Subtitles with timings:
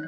[0.00, 0.06] All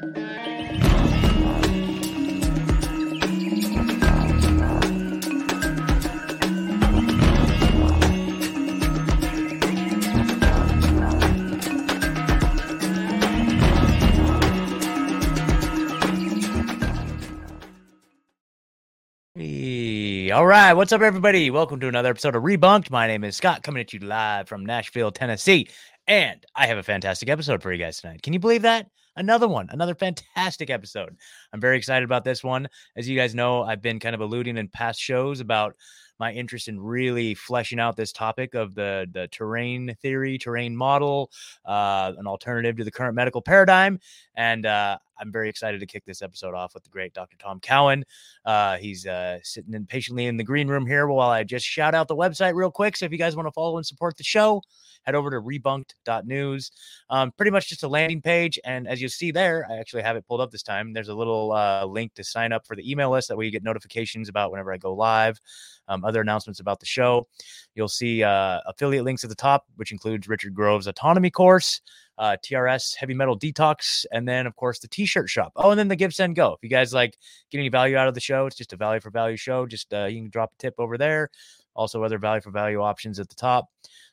[20.46, 21.50] right, what's up, everybody?
[21.50, 22.90] Welcome to another episode of Rebunked.
[22.90, 25.68] My name is Scott, coming at you live from Nashville, Tennessee,
[26.06, 28.22] and I have a fantastic episode for you guys tonight.
[28.22, 28.86] Can you believe that?
[29.16, 31.16] Another one, another fantastic episode.
[31.52, 32.68] I'm very excited about this one.
[32.96, 35.77] As you guys know, I've been kind of alluding in past shows about
[36.22, 41.32] my interest in really fleshing out this topic of the the terrain theory, terrain model,
[41.64, 43.98] uh, an alternative to the current medical paradigm.
[44.36, 47.36] And uh, I'm very excited to kick this episode off with the great Dr.
[47.38, 48.04] Tom Cowan.
[48.45, 51.95] Uh, he's uh, sitting in patiently in the green room here while I just shout
[51.95, 52.96] out the website real quick.
[52.96, 54.62] So if you guys want to follow and support the show,
[55.02, 56.73] head over to rebunked.news.
[57.10, 58.59] Um, pretty much just a landing page.
[58.64, 60.92] And as you see there, I actually have it pulled up this time.
[60.92, 63.51] There's a little uh, link to sign up for the email list that way you
[63.51, 65.41] get notifications about whenever I go live
[65.89, 67.27] um, other announcements about the show.
[67.75, 71.81] You'll see uh, affiliate links at the top, which includes Richard Grove's autonomy course,
[72.19, 75.53] uh, TRS heavy metal detox, and then of course the t-shirt shop.
[75.57, 76.53] Oh, and then the give send go.
[76.53, 77.17] If you guys like
[77.51, 79.67] get any value out of the show, it's just a value for value show.
[79.67, 81.31] Just uh, you can drop a tip over there.
[81.75, 83.67] Also, other value for value options at the top.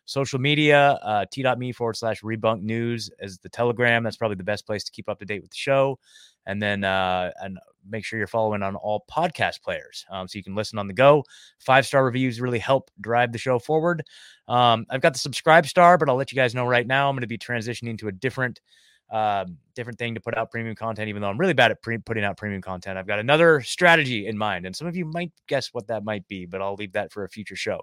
[0.09, 4.01] Social media, uh, t.me forward slash rebunk news as the Telegram.
[4.03, 5.99] That's probably the best place to keep up to date with the show.
[6.47, 10.43] And then, uh, and make sure you're following on all podcast players um, so you
[10.43, 11.23] can listen on the go.
[11.59, 14.03] Five star reviews really help drive the show forward.
[14.47, 17.07] Um, I've got the subscribe star, but I'll let you guys know right now.
[17.07, 18.61] I'm going to be transitioning to a different.
[19.09, 21.97] Uh, different thing to put out premium content, even though I'm really bad at pre-
[21.97, 22.97] putting out premium content.
[22.97, 26.27] I've got another strategy in mind, and some of you might guess what that might
[26.27, 27.81] be, but I'll leave that for a future show.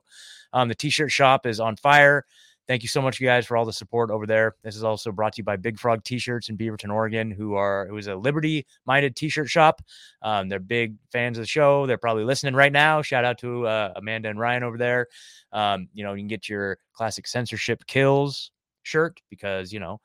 [0.52, 2.24] Um, the t shirt shop is on fire.
[2.68, 4.56] Thank you so much, you guys, for all the support over there.
[4.64, 7.86] This is also brought to you by Big Frog T-shirts in Beaverton, Oregon, who are
[7.86, 9.80] who is a liberty-minded T-shirt shop.
[10.20, 11.86] Um, they're big fans of the show.
[11.86, 13.02] They're probably listening right now.
[13.02, 15.06] Shout out to uh, Amanda and Ryan over there.
[15.52, 18.50] Um, you know, you can get your classic censorship kills
[18.82, 20.00] shirt because you know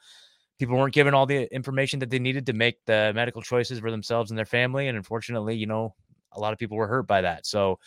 [0.61, 3.89] people weren't given all the information that they needed to make the medical choices for
[3.89, 5.95] themselves and their family, and unfortunately, you know,
[6.33, 7.47] a lot of people were hurt by that.
[7.47, 7.79] So,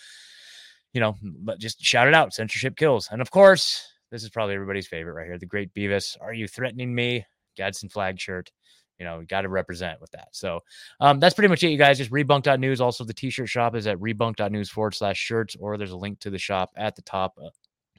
[0.93, 4.55] you know, but just shout it out: censorship kills, and of course this is probably
[4.57, 5.39] everybody's favorite right here.
[5.39, 6.17] The Great Beavis.
[6.21, 7.25] Are you threatening me?
[7.57, 8.51] Gadsden flag shirt.
[8.99, 10.29] You know, got to represent with that.
[10.33, 10.61] So
[11.01, 11.99] um, that's pretty much it, you guys.
[11.99, 12.81] Just rebunked.news.
[12.81, 16.19] Also, the t shirt shop is at rebunked.news forward slash shirts, or there's a link
[16.21, 17.51] to the shop at the top uh,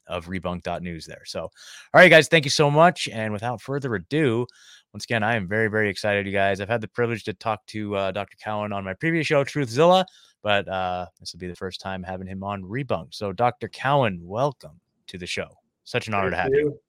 [0.08, 1.24] of rebunked.news there.
[1.26, 1.52] So, all
[1.94, 3.08] right, guys, thank you so much.
[3.12, 4.46] And without further ado,
[4.94, 6.62] once again, I am very, very excited, you guys.
[6.62, 8.38] I've had the privilege to talk to uh, Dr.
[8.42, 10.06] Cowan on my previous show, Truthzilla,
[10.42, 13.14] but uh, this will be the first time having him on Rebunked.
[13.14, 13.68] So, Dr.
[13.68, 15.50] Cowan, welcome to the show.
[15.84, 16.60] Such an honor Thank to have you.
[16.60, 16.80] you.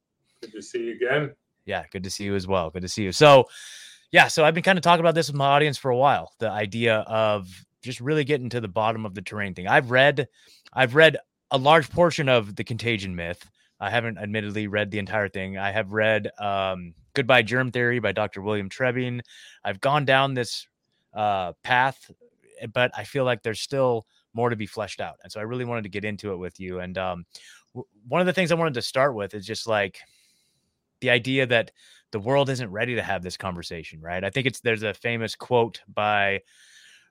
[0.43, 1.35] Good to see you again.
[1.65, 2.71] Yeah, good to see you as well.
[2.71, 3.13] Good to see you.
[3.13, 3.47] So,
[4.13, 6.33] yeah, so I've been kind of talking about this with my audience for a while.
[6.39, 7.49] The idea of
[7.83, 9.67] just really getting to the bottom of the terrain thing.
[9.67, 10.29] I've read,
[10.73, 11.17] I've read
[11.51, 13.49] a large portion of the contagion myth.
[13.79, 15.59] I haven't admittedly read the entire thing.
[15.59, 18.43] I have read um, Goodbye Germ Theory by Dr.
[18.43, 19.21] William Trebing.
[19.65, 20.67] I've gone down this
[21.15, 22.11] uh, path,
[22.73, 25.17] but I feel like there's still more to be fleshed out.
[25.23, 26.81] And so I really wanted to get into it with you.
[26.81, 27.27] And um,
[28.09, 29.99] one of the things I wanted to start with is just like
[31.01, 31.71] the idea that
[32.13, 34.25] the world isn't ready to have this conversation, right?
[34.25, 36.41] I think it's there's a famous quote by,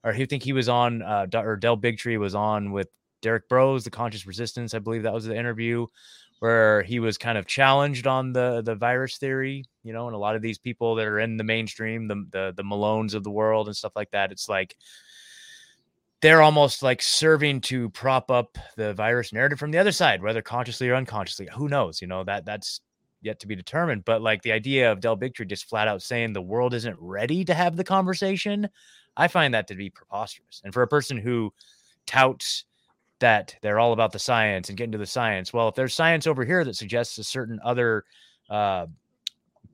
[0.03, 2.87] or I think he was on, uh, or Del Bigtree was on with
[3.25, 4.75] Derrick Broze, the Conscious Resistance.
[4.75, 5.87] I believe that was the interview
[6.41, 10.19] where he was kind of challenged on the the virus theory, you know, and a
[10.19, 13.31] lot of these people that are in the mainstream, the the, the Malones of the
[13.31, 14.31] world and stuff like that.
[14.31, 14.77] It's like
[16.21, 20.43] they're almost like serving to prop up the virus narrative from the other side, whether
[20.43, 21.47] consciously or unconsciously.
[21.51, 22.03] Who knows?
[22.03, 22.79] You know, that that's
[23.23, 24.05] yet to be determined.
[24.05, 27.43] But like the idea of Del Bigtree just flat out saying the world isn't ready
[27.45, 28.69] to have the conversation,
[29.17, 30.61] I find that to be preposterous.
[30.63, 31.51] And for a person who
[32.05, 32.65] touts
[33.19, 36.27] that they're all about the science and getting to the science, well, if there's science
[36.27, 38.03] over here that suggests a certain other
[38.49, 38.85] uh,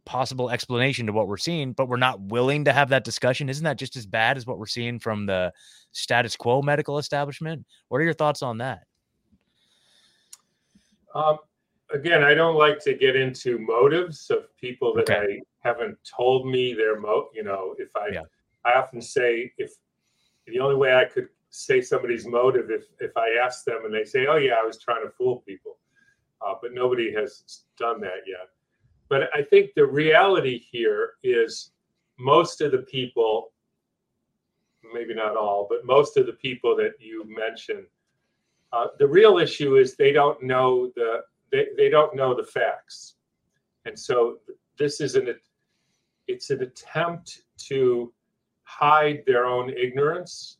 [0.06, 3.50] possible explanation to what we're seeing, but we're not willing to have that discussion.
[3.50, 5.52] Isn't that just as bad as what we're seeing from the
[5.92, 7.66] status quo medical establishment?
[7.88, 8.84] What are your thoughts on that?
[11.14, 11.40] Um,
[11.94, 15.40] again, I don't like to get into motives of people that okay.
[15.64, 17.28] I haven't told me their mo.
[17.34, 18.22] You know, if I, yeah.
[18.66, 19.72] I often say if
[20.48, 24.06] the only way I could say somebody's motive if if I ask them and they
[24.06, 25.78] say, "Oh yeah, I was trying to fool people,"
[26.46, 28.50] uh, but nobody has done that yet.
[29.10, 31.72] But I think the reality here is
[32.18, 33.52] most of the people,
[34.94, 37.86] maybe not all, but most of the people that you mentioned,
[38.72, 41.22] uh, the real issue is they don't know the
[41.52, 43.16] they, they don't know the facts,
[43.86, 44.38] and so
[44.80, 45.36] this is an
[46.28, 48.14] it's an attempt to
[48.64, 50.60] hide their own ignorance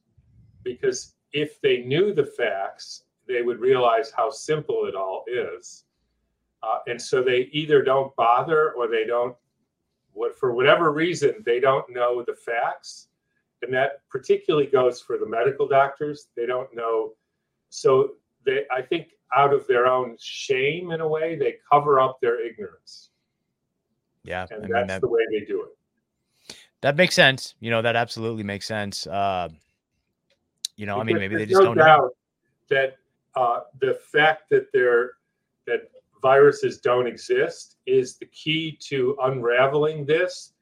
[0.64, 5.86] because if they knew the facts, they would realize how simple it all is.
[6.64, 9.36] Uh, and so they either don't bother or they don't,
[10.14, 13.08] what for whatever reason, they don't know the facts.
[13.62, 16.28] And that particularly goes for the medical doctors.
[16.36, 17.14] They don't know.
[17.70, 18.14] So
[18.46, 22.46] they, I think, out of their own shame, in a way, they cover up their
[22.46, 23.12] ignorance.
[24.24, 26.56] Yeah, and I mean, that's that, the way they do it.
[26.82, 27.56] That makes sense.
[27.60, 29.08] You know, that absolutely makes sense.
[29.08, 29.50] Uh,
[30.76, 32.12] you know, I mean, maybe they just no don't doubt know
[32.70, 32.98] that
[33.36, 35.12] uh, the fact that they're
[35.68, 35.90] that
[36.22, 40.54] viruses don't exist is the key to unraveling this,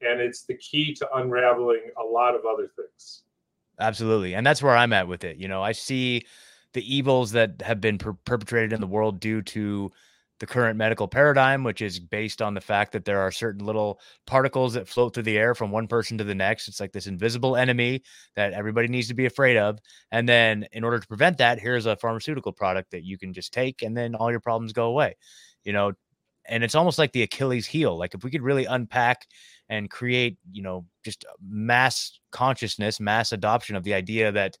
[0.00, 3.22] and it's the key to unraveling a lot of other things.
[3.78, 5.36] Absolutely, and that's where I'm at with it.
[5.36, 6.26] You know, I see
[6.72, 9.90] the evils that have been per- perpetrated in the world due to
[10.40, 14.00] the current medical paradigm, which is based on the fact that there are certain little
[14.26, 16.66] particles that float through the air from one person to the next.
[16.66, 18.02] It's like this invisible enemy
[18.36, 19.78] that everybody needs to be afraid of.
[20.10, 23.52] And then, in order to prevent that, here's a pharmaceutical product that you can just
[23.52, 25.16] take, and then all your problems go away.
[25.62, 25.92] You know,
[26.48, 27.96] and it's almost like the Achilles heel.
[27.98, 29.26] Like, if we could really unpack
[29.68, 34.56] and create, you know, just mass consciousness, mass adoption of the idea that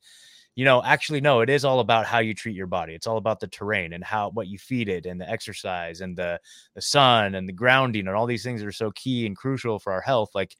[0.56, 2.94] you know, actually, no, it is all about how you treat your body.
[2.94, 6.16] It's all about the terrain and how what you feed it and the exercise and
[6.16, 6.40] the
[6.74, 9.92] the sun and the grounding and all these things are so key and crucial for
[9.92, 10.30] our health.
[10.34, 10.56] Like,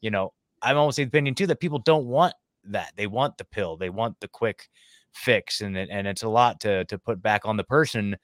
[0.00, 2.34] you know, I'm almost the opinion too that people don't want
[2.64, 2.92] that.
[2.96, 3.76] They want the pill.
[3.76, 4.68] They want the quick
[5.12, 8.16] fix, and and it's a lot to to put back on the person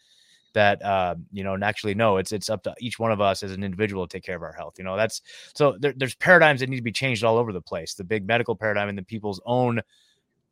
[0.55, 3.43] that uh, you know and actually no it's it's up to each one of us
[3.43, 5.21] as an individual to take care of our health you know that's
[5.55, 8.27] so there, there's paradigms that need to be changed all over the place the big
[8.27, 9.81] medical paradigm and the people's own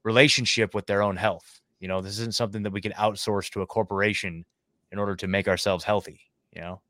[0.07, 1.61] relationship with their own health.
[1.81, 4.45] You know, this isn't something that we can outsource to a corporation
[4.93, 6.21] in order to make ourselves healthy,
[6.55, 6.81] you know?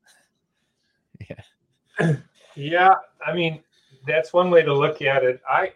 [1.99, 2.17] yeah.
[2.59, 2.95] Yeah.
[3.27, 3.63] I mean,
[4.07, 5.43] that's one way to look at it.
[5.47, 5.75] I,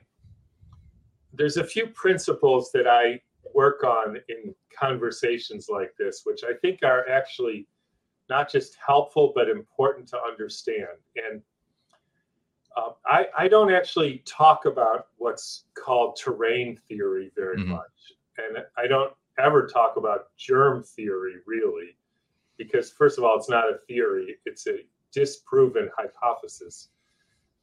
[1.35, 3.21] there's a few principles that I
[3.55, 7.67] work on in conversations like this, which I think are actually
[8.31, 10.89] not just helpful, but important to understand.
[11.17, 11.43] And
[12.81, 17.73] uh, I, I don't actually talk about what's called terrain theory very mm-hmm.
[17.73, 18.15] much.
[18.39, 21.97] And I don't ever talk about germ theory really,
[22.57, 24.79] because first of all, it's not a theory, it's a
[25.13, 26.89] disproven hypothesis.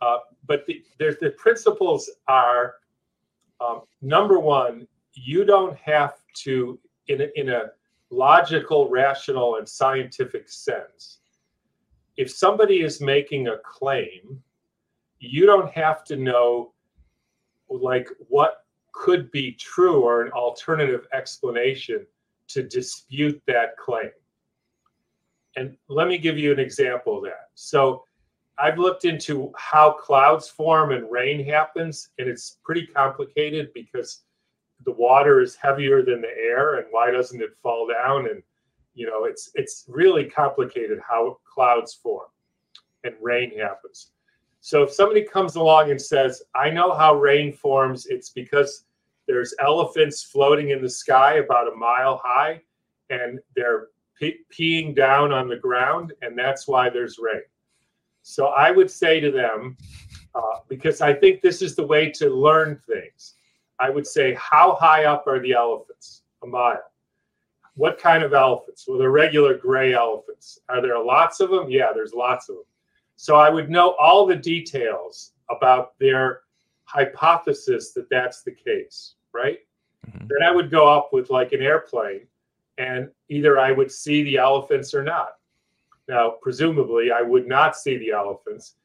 [0.02, 2.75] Uh, but the, the principles are
[3.60, 7.72] um, number one, you don't have to, in a, in a
[8.12, 11.19] logical, rational, and scientific sense,
[12.18, 14.42] if somebody is making a claim,
[15.19, 16.74] you don't have to know
[17.69, 22.06] like what could be true or an alternative explanation
[22.48, 24.10] to dispute that claim.
[25.56, 27.50] And let me give you an example of that.
[27.56, 28.04] So
[28.58, 34.24] I've looked into how clouds form and rain happens, and it's pretty complicated because
[34.86, 38.28] the water is heavier than the air, and why doesn't it fall down?
[38.28, 38.42] And
[38.94, 42.30] you know, it's it's really complicated how clouds form
[43.04, 44.12] and rain happens.
[44.68, 48.84] So if somebody comes along and says, I know how rain forms, it's because
[49.25, 52.60] there's elephants floating in the sky about a mile high
[53.10, 53.88] and they're
[54.19, 57.44] pe- peeing down on the ground, and that's why there's rain.
[58.24, 59.78] So I would say to them,
[60.36, 63.36] uh, because I think this is the way to learn things,
[63.80, 66.24] I would say, How high up are the elephants?
[66.44, 66.92] A mile.
[67.76, 68.83] What kind of elephants?
[68.86, 70.59] Well, they're regular gray elephants.
[70.68, 71.71] Are there lots of them?
[71.71, 72.66] Yeah, there's lots of them.
[73.18, 76.42] So I would know all the details about their
[76.86, 79.59] hypothesis that that's the case, right?
[80.07, 80.28] Mm-hmm.
[80.28, 82.28] Then I would go up with like an airplane
[82.78, 85.31] and either I would see the elephants or not.
[86.07, 88.76] Now, presumably, I would not see the elephants,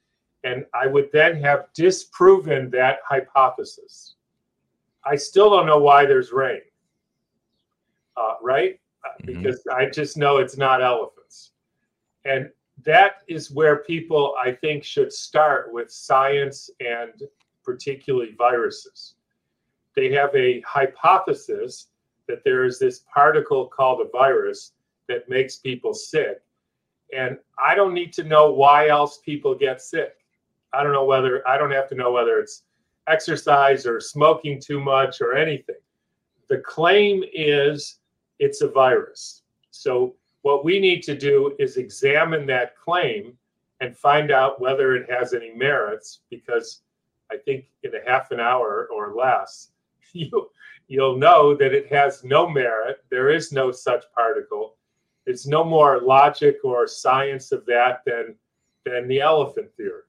[0.42, 4.14] and I would then have disproven that hypothesis.
[5.04, 6.62] I still don't know why there's rain,
[8.16, 8.80] uh, right?
[9.22, 9.42] Mm-hmm.
[9.42, 11.52] Because I just know it's not elephants.
[12.24, 12.50] And
[12.84, 17.12] that is where people, I think, should start with science and
[17.64, 19.14] particularly viruses.
[19.94, 21.88] They have a hypothesis
[22.28, 24.72] that there is this particle called a virus
[25.08, 26.42] that makes people sick.
[27.14, 30.16] And I don't need to know why else people get sick.
[30.72, 32.62] I don't know whether, I don't have to know whether it's
[33.06, 35.76] exercise or smoking too much or anything.
[36.48, 37.98] The claim is
[38.38, 39.42] it's a virus.
[39.70, 43.36] So what we need to do is examine that claim
[43.80, 46.82] and find out whether it has any merits because
[47.30, 49.70] I think in a half an hour or less,
[50.12, 50.50] you,
[50.88, 53.04] you'll know that it has no merit.
[53.10, 54.76] There is no such particle.
[55.26, 58.34] It's no more logic or science of that than,
[58.84, 60.02] than the elephant theory.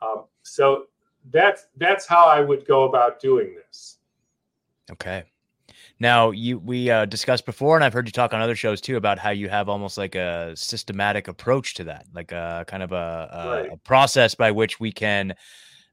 [0.00, 0.84] Um, so
[1.30, 3.98] that's that's how I would go about doing this.
[4.90, 5.24] Okay.
[6.00, 8.96] Now you we uh, discussed before, and I've heard you talk on other shows too
[8.96, 12.92] about how you have almost like a systematic approach to that, like a kind of
[12.92, 13.72] a, a, right.
[13.72, 15.34] a process by which we can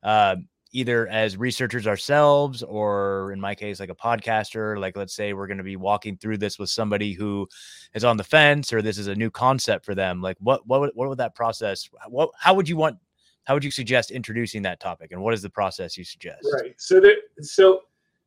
[0.04, 0.36] uh,
[0.76, 5.48] either as researchers ourselves or in my case like a podcaster like let's say we're
[5.48, 7.48] going to be walking through this with somebody who
[7.94, 10.94] is on the fence or this is a new concept for them like what what
[10.96, 12.98] what would that process what how would you want
[13.46, 16.76] how would you suggest introducing that topic and what is the process you suggest right
[16.78, 17.82] so the so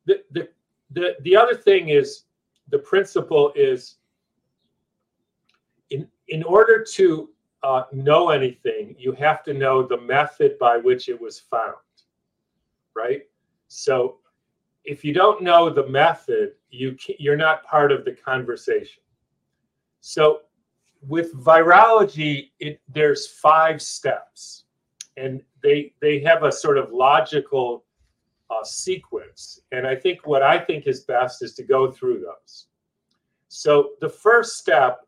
[0.07, 0.49] the the
[0.91, 2.25] the, the other thing is
[2.71, 3.97] the principle is
[5.91, 7.31] in in order to
[7.63, 11.75] uh, know anything you have to know the method by which it was found
[12.99, 13.23] right?
[13.69, 14.17] So
[14.85, 19.03] if you don't know the method, you you're not part of the conversation.
[20.01, 20.41] So
[21.07, 24.65] with virology, it, there's five steps,
[25.17, 27.85] and they they have a sort of logical
[28.51, 29.61] uh, sequence.
[29.73, 32.67] And I think what I think is best is to go through those.
[33.49, 35.07] So the first step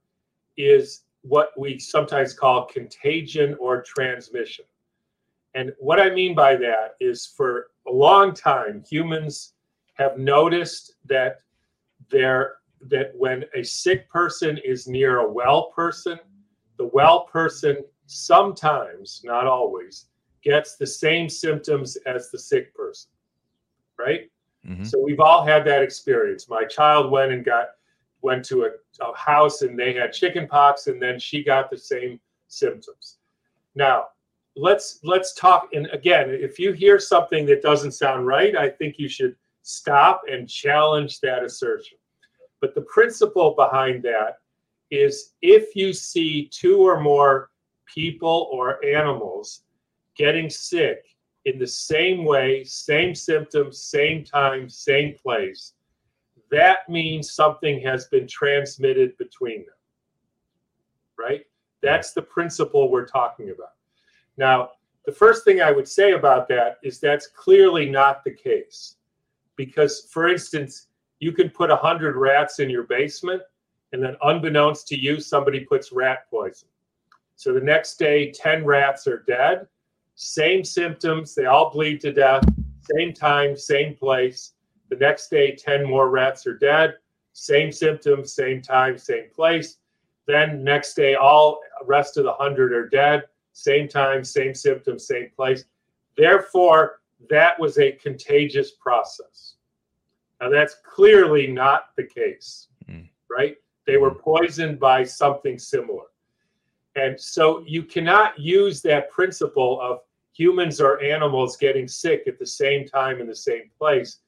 [0.57, 4.65] is what we sometimes call contagion or transmission.
[5.55, 9.55] And what I mean by that is for a long time, humans
[9.95, 11.43] have noticed that
[12.11, 12.57] there
[12.89, 16.19] that when a sick person is near a well person,
[16.79, 20.07] the well person sometimes, not always,
[20.43, 23.11] gets the same symptoms as the sick person.
[24.01, 24.31] Right?
[24.67, 24.85] Mm-hmm.
[24.85, 26.49] So we've all had that experience.
[26.49, 27.69] My child went and got
[28.23, 28.71] went to a,
[29.05, 33.19] a house and they had chicken pox and then she got the same symptoms.
[33.75, 34.09] Now,
[34.57, 38.97] let's let's talk and again if you hear something that doesn't sound right i think
[38.99, 41.97] you should stop and challenge that assertion
[42.61, 44.39] but the principle behind that
[44.91, 47.51] is if you see two or more
[47.87, 49.63] people or animals
[50.17, 51.05] getting sick
[51.45, 55.75] in the same way same symptoms same time same place
[56.51, 59.75] that means something has been transmitted between them
[61.19, 61.47] right
[61.83, 63.75] that's the principle we're talking about
[64.41, 64.71] now,
[65.05, 68.97] the first thing I would say about that is that's clearly not the case.
[69.55, 70.87] Because, for instance,
[71.19, 73.43] you can put 100 rats in your basement,
[73.93, 76.69] and then unbeknownst to you, somebody puts rat poison.
[77.37, 79.67] So the next day, 10 rats are dead,
[80.23, 82.45] same symptoms, they all bleed to death,
[82.97, 84.53] same time, same place.
[84.91, 86.95] The next day, 10 more rats are dead,
[87.33, 89.79] same symptoms, same time, same place.
[90.27, 95.31] Then next day, all rest of the 100 are dead same time, same symptoms, same
[95.35, 95.65] place.
[96.17, 99.55] Therefore, that was a contagious process.
[100.41, 103.09] Now, that's clearly not the case, mm.
[103.31, 103.57] right?
[103.87, 106.05] They were poisoned by something similar.
[106.97, 110.01] And so you cannot use that principle of
[110.41, 114.21] humans or animals getting sick at the same time in the same place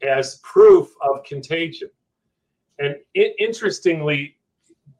[0.00, 1.90] as proof of contagion.
[2.78, 4.36] And it, interestingly,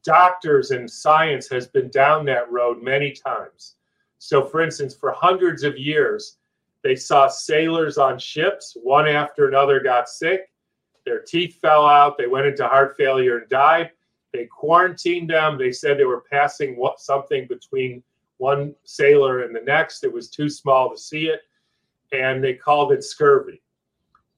[0.04, 3.76] doctors and science has been down that road many times.
[4.18, 6.36] So, for instance, for hundreds of years,
[6.84, 10.50] they saw sailors on ships, one after another got sick.
[11.06, 12.18] Their teeth fell out.
[12.18, 13.90] They went into heart failure and died.
[14.34, 15.56] They quarantined them.
[15.56, 18.02] They said they were passing what, something between
[18.42, 20.02] one sailor and the next.
[20.02, 21.42] It was too small to see it.
[22.10, 23.62] And they called it scurvy.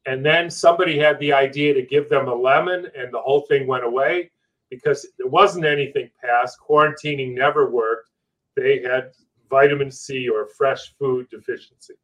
[0.04, 3.66] And then somebody had the idea to give them a lemon, and the whole thing
[3.66, 4.30] went away
[4.68, 6.58] because there wasn't anything passed.
[6.60, 8.10] Quarantining never worked.
[8.54, 9.12] They had
[9.48, 11.94] vitamin C or fresh food deficiency.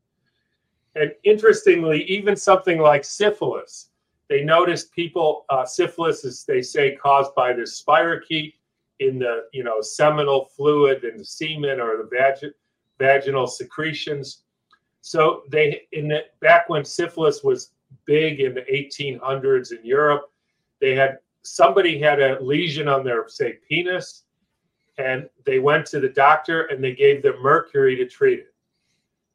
[0.95, 3.91] And interestingly, even something like syphilis,
[4.31, 8.55] they noticed people, uh, syphilis is, they say, caused by this spirochete
[9.01, 12.55] in the, you know, seminal fluid in the semen or the vag-
[12.99, 14.45] vaginal secretions.
[15.01, 17.73] So they, in the, back when syphilis was
[18.05, 20.31] big in the 1800s in Europe,
[20.81, 24.25] they had somebody had a lesion on their say penis
[24.99, 28.55] and they went to the doctor and they gave them mercury to treat it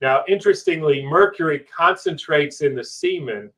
[0.02, 3.50] now interestingly mercury concentrates in the semen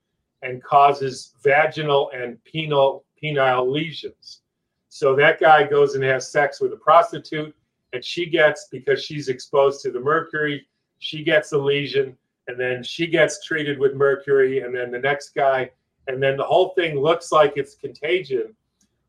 [0.43, 4.41] and causes vaginal and penile penile lesions
[4.89, 7.55] so that guy goes and has sex with a prostitute
[7.93, 10.65] and she gets because she's exposed to the mercury
[10.99, 12.17] she gets a lesion
[12.47, 15.69] and then she gets treated with mercury and then the next guy
[16.07, 18.55] and then the whole thing looks like it's contagion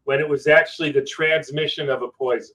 [0.09, 2.55] when it was actually the transmission of a poison.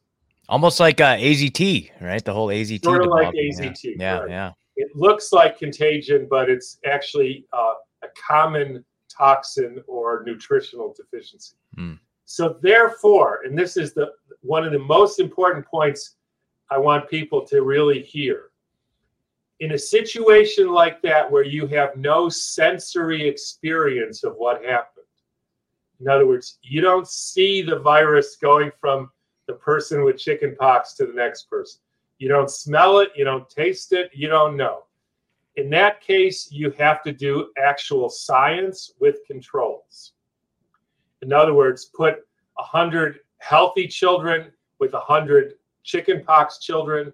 [0.49, 2.25] Almost like uh, AZT, right?
[2.25, 2.83] The whole AZT.
[2.83, 3.95] Sort of like AZT.
[3.99, 4.29] Yeah, right.
[4.29, 4.51] yeah.
[4.75, 11.55] It looks like contagion, but it's actually uh, a common toxin or nutritional deficiency.
[11.77, 11.99] Mm.
[12.25, 16.15] So therefore, and this is the one of the most important points
[16.69, 18.49] I want people to really hear.
[19.59, 25.05] In a situation like that where you have no sensory experience of what happened,
[25.99, 29.09] in other words, you don't see the virus going from
[29.47, 31.79] the person with chickenpox to the next person.
[32.17, 34.83] You don't smell it, you don't taste it, you don't know.
[35.55, 40.12] In that case, you have to do actual science with controls.
[41.23, 45.53] In other words, put 100 healthy children with 100
[45.83, 47.13] chickenpox children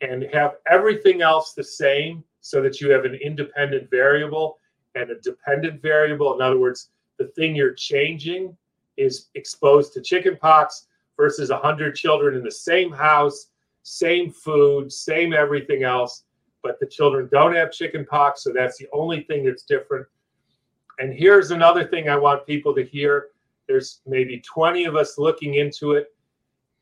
[0.00, 4.58] and have everything else the same so that you have an independent variable
[4.94, 6.34] and a dependent variable.
[6.34, 8.56] In other words, the thing you're changing
[8.96, 10.86] is exposed to chickenpox
[11.16, 13.48] versus 100 children in the same house,
[13.82, 16.22] same food, same everything else,
[16.62, 20.06] but the children don't have chickenpox, so that's the only thing that's different.
[21.00, 23.30] And here's another thing I want people to hear.
[23.68, 26.14] There's maybe 20 of us looking into it.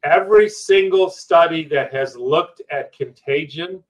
[0.04, 3.82] Every single study that has looked at contagion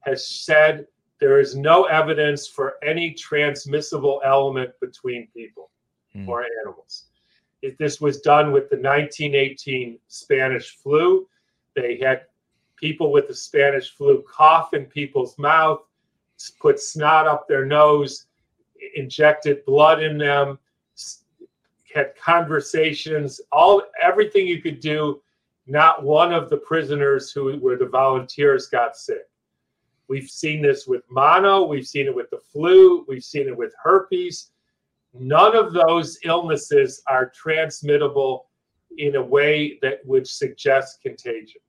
[0.00, 0.86] has said
[1.18, 5.70] there is no evidence for any transmissible element between people
[6.14, 6.28] mm.
[6.28, 7.04] or animals.
[7.62, 11.26] If this was done with the 1918 Spanish flu,
[11.74, 12.22] they had
[12.76, 15.80] people with the Spanish flu cough in people's mouth,
[16.60, 18.26] put snot up their nose,
[18.94, 20.58] injected blood in them,
[21.96, 25.22] had conversations, all everything you could do.
[25.66, 29.28] Not one of the prisoners who were the volunteers got sick.
[30.08, 33.74] We've seen this with mono, we've seen it with the flu, we've seen it with
[33.82, 34.50] herpes.
[35.12, 38.46] None of those illnesses are transmittable
[38.98, 41.60] in a way that would suggest contagion.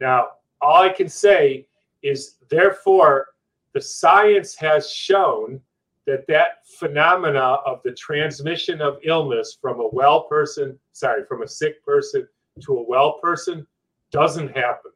[0.00, 0.28] Now,
[0.62, 1.66] all I can say
[2.02, 3.26] is, therefore,
[3.74, 5.60] the science has shown
[6.06, 11.48] that that phenomena of the transmission of illness from a well person, sorry, from a
[11.48, 12.26] sick person
[12.62, 13.66] to a well person
[14.10, 14.92] doesn't happen.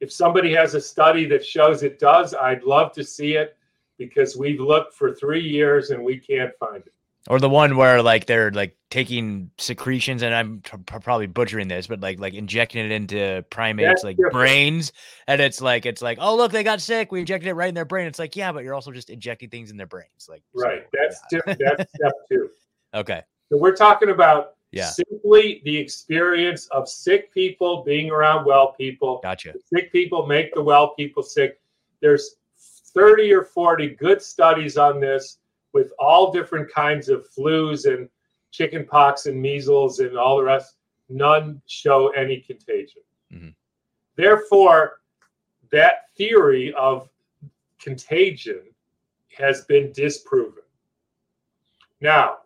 [0.00, 3.56] If somebody has a study that shows it does, I'd love to see it
[3.98, 6.92] because we've looked for three years and we can't find it.
[7.28, 11.86] Or the one where like they're like taking secretions, and I'm t- probably butchering this,
[11.86, 14.32] but like like injecting it into primates That's like different.
[14.32, 14.92] brains,
[15.28, 17.76] and it's like it's like oh look they got sick, we injected it right in
[17.76, 18.08] their brain.
[18.08, 20.82] It's like yeah, but you're also just injecting things in their brains, like right.
[20.82, 21.38] So, that's yeah.
[21.38, 21.60] different.
[21.78, 22.50] That's step two.
[22.94, 23.22] Okay.
[23.50, 24.90] So we're talking about yeah.
[24.90, 29.20] simply the experience of sick people being around well people.
[29.22, 29.52] Gotcha.
[29.52, 31.60] The sick people make the well people sick.
[32.00, 32.36] There's
[32.94, 35.38] 30 or 40 good studies on this
[35.72, 38.08] with all different kinds of flus and
[38.50, 40.76] chicken pox and measles and all the rest.
[41.08, 43.02] None show any contagion.
[43.32, 43.48] Mm-hmm.
[44.16, 45.00] Therefore,
[45.70, 47.08] that theory of
[47.80, 48.60] contagion
[49.36, 50.62] has been disproven.
[52.00, 52.38] Now,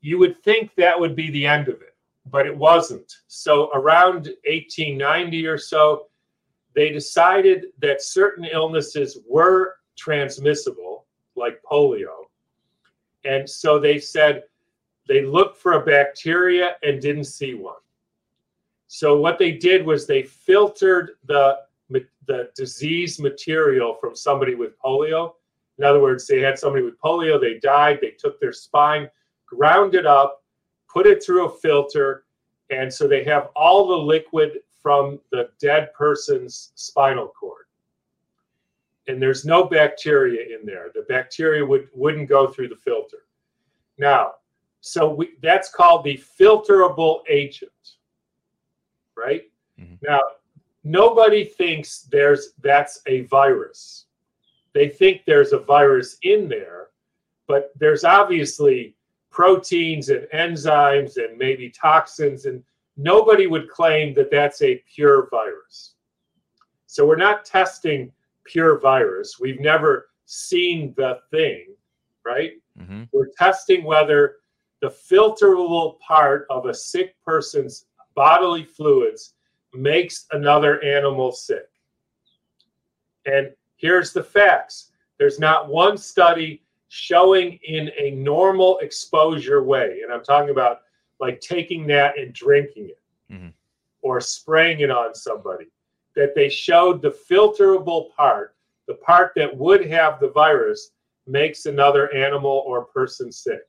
[0.00, 1.96] you would think that would be the end of it,
[2.30, 3.10] but it wasn't.
[3.26, 6.08] So, around 1890 or so,
[6.74, 12.23] they decided that certain illnesses were transmissible, like polio.
[13.24, 14.44] And so they said
[15.08, 17.76] they looked for a bacteria and didn't see one.
[18.86, 21.60] So what they did was they filtered the
[22.26, 25.34] the disease material from somebody with polio.
[25.78, 29.10] In other words, they had somebody with polio, they died, they took their spine,
[29.46, 30.42] ground it up,
[30.88, 32.24] put it through a filter,
[32.70, 37.63] and so they have all the liquid from the dead person's spinal cord
[39.06, 40.90] and there's no bacteria in there.
[40.94, 43.24] The bacteria would wouldn't go through the filter.
[43.98, 44.34] Now,
[44.80, 47.70] so we, that's called the filterable agent,
[49.16, 49.44] right?
[49.80, 49.94] Mm-hmm.
[50.02, 50.20] Now,
[50.82, 54.06] nobody thinks there's that's a virus.
[54.72, 56.88] They think there's a virus in there,
[57.46, 58.96] but there's obviously
[59.30, 62.62] proteins and enzymes and maybe toxins and
[62.96, 65.94] nobody would claim that that's a pure virus.
[66.86, 68.12] So we're not testing
[68.44, 69.38] pure virus.
[69.40, 71.66] We've never seen the thing,
[72.24, 72.52] right?
[72.78, 73.04] Mm-hmm.
[73.12, 74.36] We're testing whether
[74.80, 79.34] the filterable part of a sick person's bodily fluids
[79.72, 81.68] makes another animal sick.
[83.26, 90.12] And here's the facts there's not one study showing in a normal exposure way, and
[90.12, 90.82] I'm talking about
[91.20, 93.00] like taking that and drinking it
[93.32, 93.48] mm-hmm.
[94.02, 95.66] or spraying it on somebody
[96.16, 98.54] that they showed the filterable part,
[98.86, 100.90] the part that would have the virus,
[101.26, 103.66] makes another animal or person sick.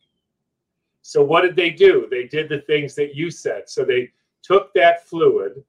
[1.01, 2.07] So, what did they do?
[2.09, 3.69] They did the things that you said.
[3.69, 4.11] So, they
[4.43, 5.63] took that fluid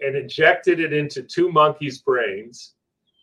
[0.00, 2.74] and injected it into two monkeys' brains.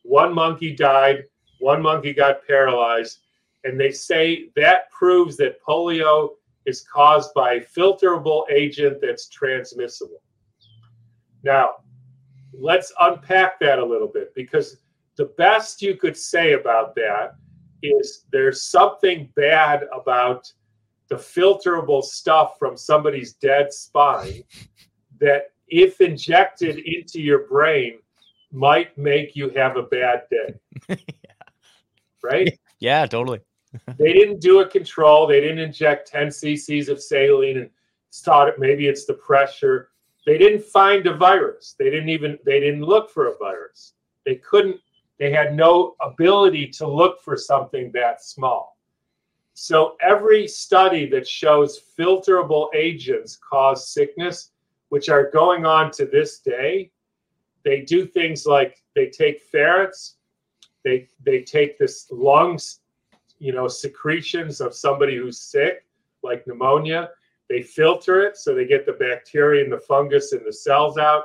[0.03, 1.25] One monkey died,
[1.60, 3.19] one monkey got paralyzed.
[3.63, 6.32] And they say that proves that polio
[6.65, 10.21] is caused by a filterable agent that's transmissible.
[11.43, 11.69] Now,
[12.54, 14.78] let's unpack that a little bit because
[15.18, 17.36] the best you could say about that
[17.82, 20.52] is there's something bad about
[21.10, 24.44] the filterable stuff from somebody's dead spine
[25.20, 28.00] that if injected into your brain
[28.52, 30.98] might make you have a bad day.
[32.24, 32.30] Yeah.
[32.30, 32.60] right?
[32.80, 33.39] Yeah totally.
[33.98, 35.26] They didn't do a control.
[35.26, 37.70] They didn't inject 10 cc's of saline and
[38.13, 38.60] thought it.
[38.60, 39.89] Maybe it's the pressure
[40.25, 41.75] they didn't find a virus.
[41.77, 43.93] They didn't even they didn't look for a virus.
[44.25, 44.77] They couldn't
[45.19, 48.77] they had no ability to look for something that small.
[49.53, 54.51] So every study that shows filterable agents cause sickness
[54.89, 56.91] which are going on to this day
[57.63, 60.17] they do things like they take ferrets
[60.83, 62.81] they they take this lungs
[63.39, 65.86] you know secretions of somebody who's sick
[66.21, 67.09] like pneumonia
[67.49, 71.23] they filter it so they get the bacteria and the fungus and the cells out.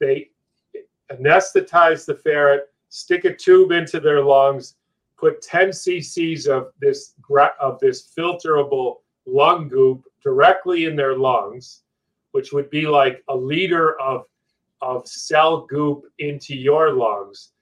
[0.00, 0.30] They
[1.10, 4.76] anesthetize the ferret, stick a tube into their lungs,
[5.16, 7.14] put 10 cc's of this
[7.60, 11.82] of this filterable lung goop directly in their lungs,
[12.32, 14.24] which would be like a liter of
[14.82, 17.52] of cell goop into your lungs.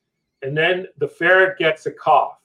[0.40, 2.40] And then the ferret gets a cough.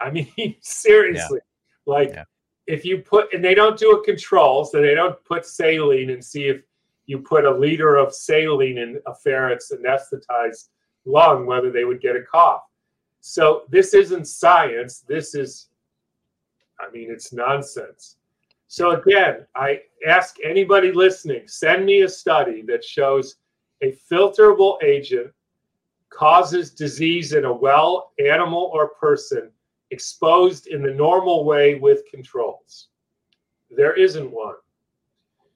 [0.00, 0.26] I mean,
[0.60, 1.92] seriously, yeah.
[1.92, 2.24] like yeah
[2.66, 6.24] if you put and they don't do a control, so they don't put saline and
[6.24, 6.62] see if
[7.06, 10.68] you put a liter of saline in a ferret's anesthetized
[11.04, 12.62] lung, whether they would get a cough.
[13.20, 15.00] So this isn't science.
[15.00, 15.68] This is,
[16.80, 18.16] I mean, it's nonsense.
[18.68, 23.36] So again, I ask anybody listening, send me a study that shows
[23.82, 25.32] a filterable agent
[26.08, 29.50] causes disease in a well animal or person
[29.92, 32.88] exposed in the normal way with controls.
[33.70, 34.56] There isn't one.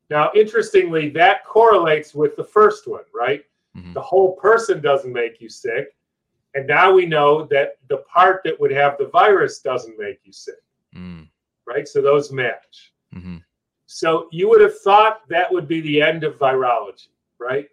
[0.08, 3.42] Now, interestingly, that correlates with the first one, right?
[3.76, 3.94] Mm-hmm.
[3.94, 5.96] The whole person doesn't make you sick.
[6.54, 10.32] And now we know that the part that would have the virus doesn't make you
[10.32, 10.62] sick,
[10.94, 11.28] mm.
[11.66, 11.86] right?
[11.86, 12.92] So those match.
[13.14, 13.38] Mm-hmm.
[13.86, 17.68] So you would have thought that would be the end of virology, right?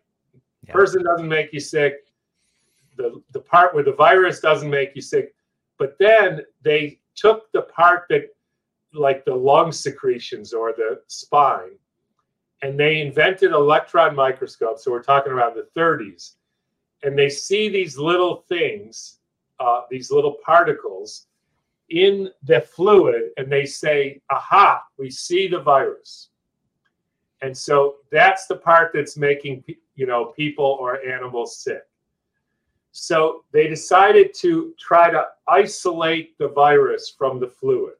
[0.68, 0.74] Yeah.
[0.74, 2.06] Person doesn't make you sick.
[2.98, 5.34] The, the part where the virus doesn't make you sick,
[5.84, 8.30] but then they took the part that,
[8.94, 11.78] like the lung secretions or the spine,
[12.62, 14.86] and they invented electron microscopes.
[14.86, 16.36] So we're talking about the 30s.
[17.04, 19.20] And they see these little things,
[19.60, 21.28] uh, these little particles
[21.90, 26.30] in the fluid, and they say, aha, we see the virus.
[27.42, 29.66] And so that's the part that's making
[29.96, 31.84] you know people or animals sick.
[32.94, 37.96] So they decided to try to isolate the virus from the fluid.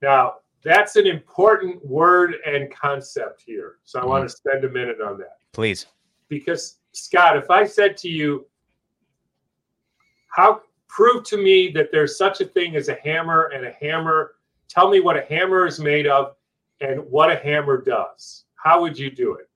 [0.00, 3.78] Now, that's an important word and concept here.
[3.82, 4.10] So I mm-hmm.
[4.10, 5.38] want to spend a minute on that.
[5.52, 5.86] Please.
[6.28, 8.46] Because, Scott, if I said to you,
[10.28, 14.34] how prove to me that there's such a thing as a hammer and a hammer,
[14.68, 16.36] tell me what a hammer is made of
[16.80, 19.48] and what a hammer does, how would you do it?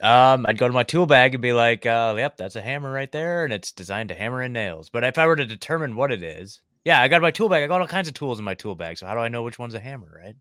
[0.00, 2.90] Um, I'd go to my tool bag and be like, uh, "Yep, that's a hammer
[2.90, 5.94] right there, and it's designed to hammer in nails." But if I were to determine
[5.94, 7.62] what it is, yeah, I got my tool bag.
[7.62, 8.96] I got all kinds of tools in my tool bag.
[8.96, 10.36] So how do I know which one's a hammer, right?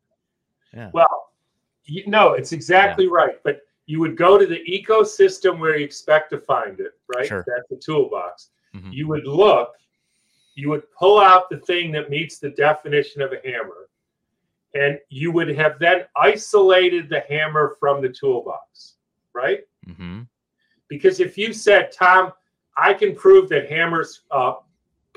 [0.74, 0.92] Yeah.
[0.94, 1.32] Well,
[1.84, 3.12] you, no, it's exactly yeah.
[3.14, 3.44] right.
[3.44, 7.28] But you would go to the ecosystem where you expect to find it, right?
[7.28, 7.44] Sure.
[7.46, 8.52] That's the toolbox.
[8.74, 8.92] Mm-hmm.
[8.94, 9.74] You would look.
[10.56, 13.90] You would pull out the thing that meets the definition of a hammer,
[14.74, 18.96] and you would have then isolated the hammer from the toolbox
[19.40, 19.62] right?
[19.88, 20.22] Mm-hmm.
[20.88, 22.34] Because if you said, Tom,
[22.78, 24.56] I can prove that hammers uh,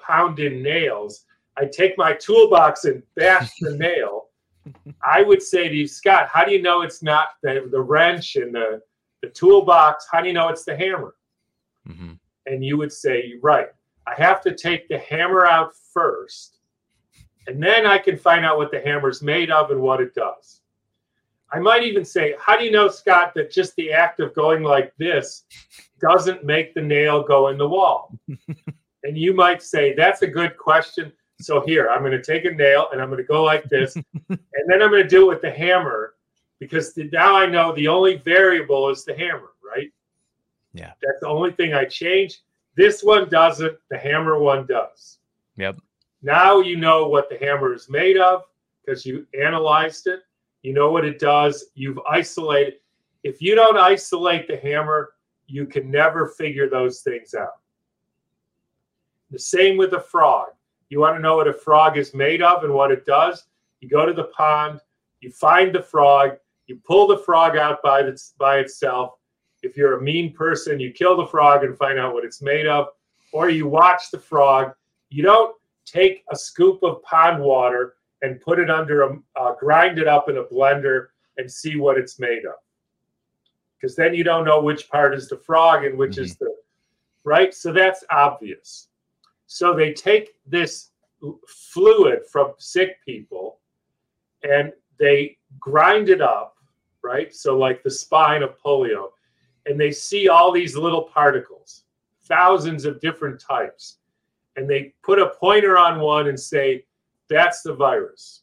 [0.00, 1.24] pound in nails,
[1.56, 4.26] I take my toolbox and bash the nail.
[5.04, 8.36] I would say to you, Scott, how do you know it's not the, the wrench
[8.36, 8.80] and the,
[9.22, 10.06] the toolbox?
[10.10, 11.14] How do you know it's the hammer?
[11.88, 12.12] Mm-hmm.
[12.46, 13.68] And you would say, right,
[14.06, 16.58] I have to take the hammer out first,
[17.46, 20.61] and then I can find out what the hammer's made of and what it does.
[21.52, 24.62] I might even say, how do you know, Scott, that just the act of going
[24.62, 25.44] like this
[26.00, 28.18] doesn't make the nail go in the wall?
[29.04, 31.12] and you might say, that's a good question.
[31.40, 33.96] So here, I'm going to take a nail and I'm going to go like this.
[34.28, 36.14] and then I'm going to do it with the hammer
[36.58, 39.90] because now I know the only variable is the hammer, right?
[40.72, 40.92] Yeah.
[41.02, 42.40] That's the only thing I change.
[42.76, 45.18] This one doesn't, the hammer one does.
[45.56, 45.76] Yep.
[46.22, 48.44] Now you know what the hammer is made of
[48.84, 50.22] because you analyzed it
[50.62, 51.66] you know what it does.
[51.74, 52.74] You've isolated.
[53.22, 55.10] If you don't isolate the hammer,
[55.46, 57.60] you can never figure those things out.
[59.30, 60.48] The same with a frog.
[60.88, 63.46] You want to know what a frog is made of and what it does?
[63.80, 64.80] You go to the pond,
[65.20, 69.14] you find the frog, you pull the frog out by, the, by itself.
[69.62, 72.66] If you're a mean person, you kill the frog and find out what it's made
[72.66, 72.88] of.
[73.32, 74.72] or you watch the frog.
[75.08, 79.98] You don't take a scoop of pond water and put it under a uh, grind
[79.98, 82.54] it up in a blender and see what it's made of.
[83.80, 86.24] Because then you don't know which part is the frog and which mm-hmm.
[86.24, 86.54] is the
[87.24, 87.54] right?
[87.54, 88.88] So that's obvious.
[89.46, 90.90] So they take this
[91.46, 93.58] fluid from sick people
[94.42, 96.52] and they grind it up
[97.02, 97.34] right?
[97.34, 99.08] So like the spine of polio
[99.66, 101.84] and they see all these little particles
[102.24, 103.98] thousands of different types
[104.56, 106.84] and they put a pointer on one and say
[107.32, 108.42] that's the virus.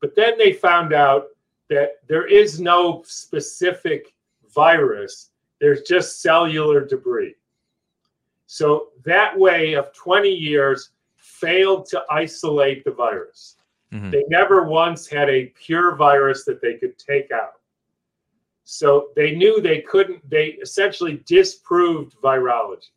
[0.00, 1.28] But then they found out
[1.68, 4.14] that there is no specific
[4.52, 7.36] virus, there's just cellular debris.
[8.46, 13.56] So that way of 20 years failed to isolate the virus.
[13.92, 14.10] Mm-hmm.
[14.10, 17.60] They never once had a pure virus that they could take out.
[18.64, 22.90] So they knew they couldn't, they essentially disproved virology.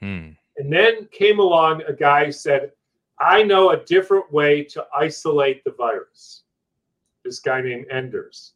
[0.00, 0.30] Hmm.
[0.58, 2.72] And then came along a guy who said,
[3.20, 6.42] I know a different way to isolate the virus.
[7.24, 8.54] This guy named Enders.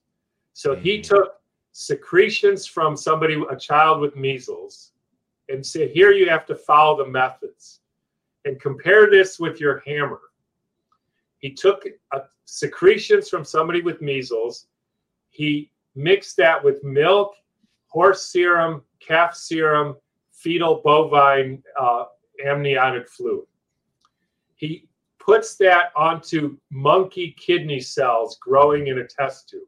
[0.53, 0.83] So mm-hmm.
[0.83, 1.35] he took
[1.73, 4.93] secretions from somebody, a child with measles,
[5.49, 7.81] and said, Here you have to follow the methods
[8.45, 10.21] and compare this with your hammer.
[11.39, 11.85] He took
[12.45, 14.67] secretions from somebody with measles,
[15.31, 17.35] he mixed that with milk,
[17.87, 19.97] horse serum, calf serum,
[20.33, 22.05] fetal bovine uh,
[22.45, 23.47] amniotic fluid.
[24.61, 24.87] He
[25.19, 29.63] puts that onto monkey kidney cells growing in a test tube.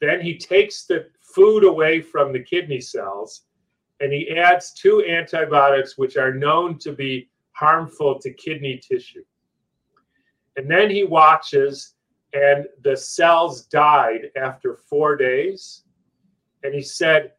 [0.00, 3.42] Then he takes the food away from the kidney cells
[4.00, 9.24] and he adds two antibiotics which are known to be harmful to kidney tissue.
[10.56, 11.94] And then he watches,
[12.32, 15.84] and the cells died after four days.
[16.62, 17.32] And he said,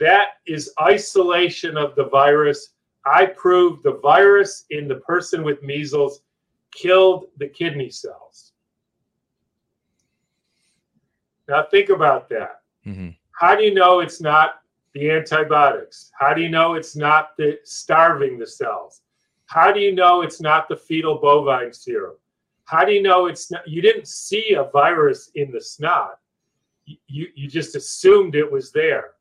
[0.00, 2.70] That is isolation of the virus
[3.04, 6.22] I proved the virus in the person with measles
[6.72, 8.52] killed the kidney cells.
[11.48, 12.60] Now, think about that.
[12.86, 13.10] Mm-hmm.
[13.32, 14.60] How do you know it's not
[14.94, 16.10] the antibiotics?
[16.18, 19.02] How do you know it's not the starving the cells?
[19.46, 22.16] How do you know it's not the fetal bovine serum?
[22.64, 23.66] How do you know it's not?
[23.66, 26.18] You didn't see a virus in the snot.
[26.84, 29.12] You, you just assumed it was there.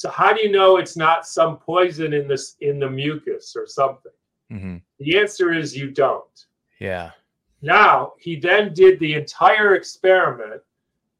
[0.00, 3.66] So how do you know it's not some poison in this in the mucus or
[3.66, 4.12] something?
[4.50, 4.76] Mm-hmm.
[4.98, 6.46] The answer is you don't.
[6.78, 7.10] Yeah.
[7.60, 10.62] Now he then did the entire experiment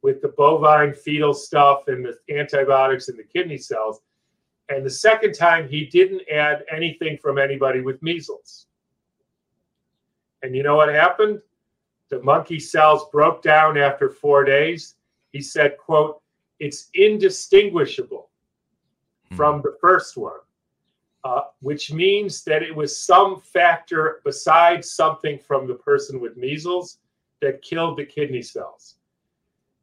[0.01, 4.01] with the bovine fetal stuff and the antibiotics and the kidney cells.
[4.71, 8.65] And the second time he didn't add anything from anybody with measles.
[10.43, 11.43] And you know what happened?
[12.09, 14.95] The monkey cells broke down after four days.
[15.33, 16.23] He said, quote,
[16.61, 18.30] it's indistinguishable
[19.35, 20.41] from the first one,
[21.25, 26.99] uh, which means that it was some factor besides something from the person with measles
[27.41, 28.97] that killed the kidney cells.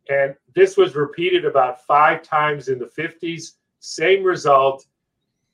[0.10, 4.86] And this was repeated about five times in the 50s, same result.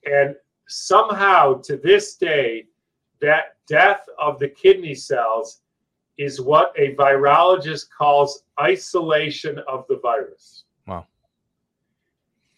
[0.06, 0.36] And
[0.68, 2.68] somehow to this day,
[3.22, 5.62] that death of the kidney cells
[6.18, 10.63] is what a virologist calls isolation of the virus.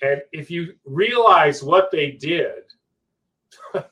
[0.01, 2.63] And if you realize what they did,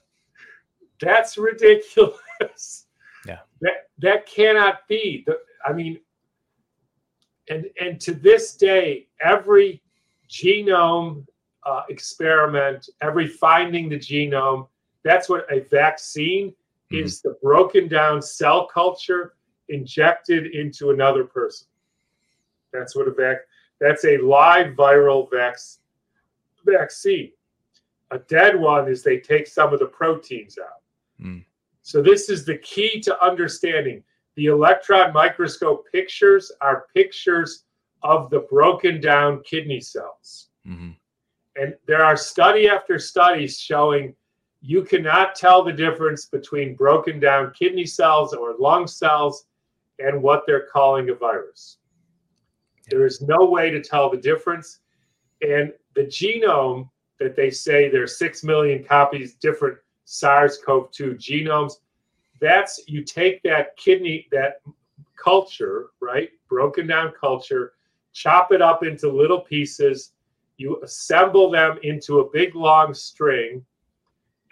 [1.02, 2.88] that's ridiculous.
[3.26, 3.40] Yeah.
[3.62, 5.24] That that cannot be.
[5.26, 6.00] The, I mean,
[7.50, 9.82] and and to this day, every
[10.30, 11.26] genome
[11.66, 14.68] uh, experiment, every finding the genome,
[15.04, 17.06] that's what a vaccine mm-hmm.
[17.06, 19.36] is the broken down cell culture
[19.70, 21.68] injected into another person.
[22.74, 23.38] That's what a vac
[23.80, 25.83] that's a live viral vaccine
[26.66, 27.32] vaccine.
[28.12, 30.82] A dead one is they take some of the proteins out.
[31.26, 31.44] Mm.
[31.82, 34.04] So this is the key to understanding.
[34.36, 37.66] The electron microscope pictures are pictures
[38.04, 40.50] of the broken down kidney cells.
[40.68, 40.92] Mm-hmm.
[41.56, 44.16] And there are study after study showing
[44.62, 49.46] you cannot tell the difference between broken down kidney cells or lung cells
[50.00, 51.78] and what they're calling a virus.
[52.90, 54.80] There is no way to tell the difference.
[55.42, 61.74] And the genome that they say there's 6 million copies different SARS-CoV-2 genomes
[62.42, 64.62] that's you take that kidney that
[65.16, 67.74] culture right broken down culture
[68.12, 70.12] chop it up into little pieces
[70.58, 73.64] you assemble them into a big long string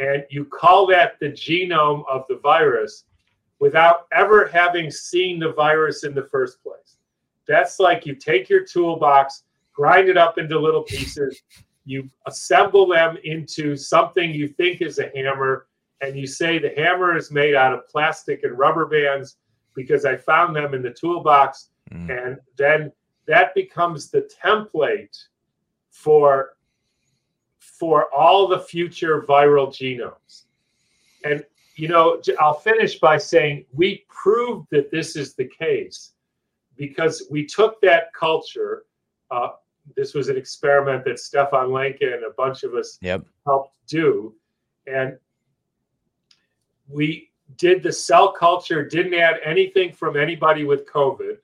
[0.02, 3.06] and you call that the genome of the virus
[3.60, 6.98] without ever having seen the virus in the first place.
[7.48, 9.44] That's like you take your toolbox
[9.82, 11.42] grind it up into little pieces.
[11.86, 15.66] You assemble them into something you think is a hammer,
[16.02, 19.38] and you say the hammer is made out of plastic and rubber bands
[19.74, 22.12] because I found them in the toolbox, mm.
[22.16, 22.92] and then
[23.26, 25.18] that becomes the template
[25.90, 26.58] for
[27.60, 30.44] for all the future viral genomes.
[31.26, 31.44] And
[31.76, 36.12] you know, I'll finish by saying we proved that this is the case
[36.76, 38.84] because we took that culture.
[39.32, 39.54] Uh,
[39.96, 43.24] this was an experiment that Stefan Lanka and a bunch of us yep.
[43.46, 44.34] helped do,
[44.88, 45.18] and
[46.88, 51.38] we did the cell culture, didn't add anything from anybody with COVID,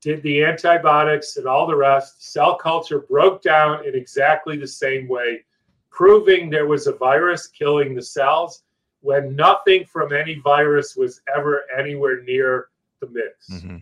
[0.00, 2.32] did the antibiotics and all the rest.
[2.32, 5.44] Cell culture broke down in exactly the same way,
[5.90, 8.62] proving there was a virus killing the cells
[9.00, 12.68] when nothing from any virus was ever anywhere near
[13.00, 13.48] the mix.
[13.50, 13.76] Mm-hmm.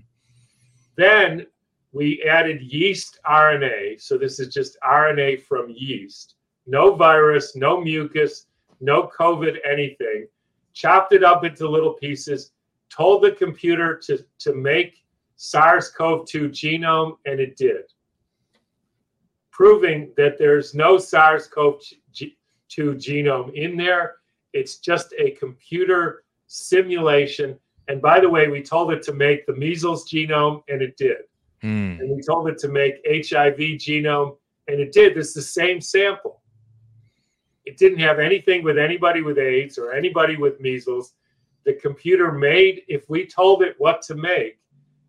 [0.97, 1.47] Then
[1.99, 4.01] we added yeast RNA.
[4.01, 6.37] So this is just RNA from yeast.
[6.67, 8.47] No virus, no mucus,
[8.81, 10.29] no COVID anything
[10.79, 12.53] chopped it up into little pieces,
[12.89, 17.93] told the computer to, to make SARS CoV 2 genome, and it did,
[19.51, 21.81] proving that there's no SARS CoV
[22.15, 24.17] 2 genome in there.
[24.53, 27.59] It's just a computer simulation.
[27.89, 31.19] And by the way, we told it to make the measles genome, and it did.
[31.63, 32.01] Mm.
[32.01, 34.37] And we told it to make HIV genome,
[34.69, 35.17] and it did.
[35.17, 36.43] It's the same sample.
[37.65, 41.15] It didn't have anything with anybody with AIDS or anybody with measles.
[41.65, 44.59] The computer made, if we told it what to make,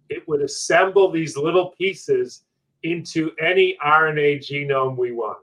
[0.10, 2.44] it would assemble these little pieces
[2.84, 5.38] into any RNA genome we want.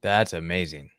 [0.00, 0.90] That's amazing.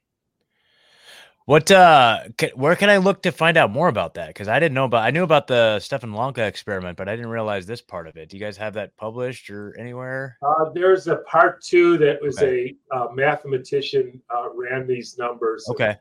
[1.48, 4.28] What uh where can I look to find out more about that?
[4.28, 7.32] Because I didn't know about I knew about the Stefan Lanka experiment, but I didn't
[7.32, 8.28] realize this part of it.
[8.28, 10.38] Do you guys have that published or anywhere?
[10.46, 12.76] Uh, there's a part two that was okay.
[12.92, 15.66] a uh, mathematician uh, ran these numbers.
[15.70, 15.96] Okay.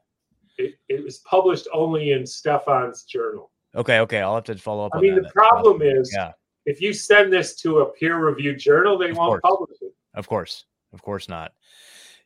[0.58, 3.52] It, it was published only in Stefan's journal.
[3.76, 4.22] Okay, okay.
[4.22, 4.92] I'll have to follow up.
[4.96, 6.32] I mean, the problem is yeah.
[6.64, 9.58] if you send this to a peer reviewed journal, they of won't course.
[9.58, 9.94] publish it.
[10.14, 10.64] Of course.
[10.92, 11.52] Of course not.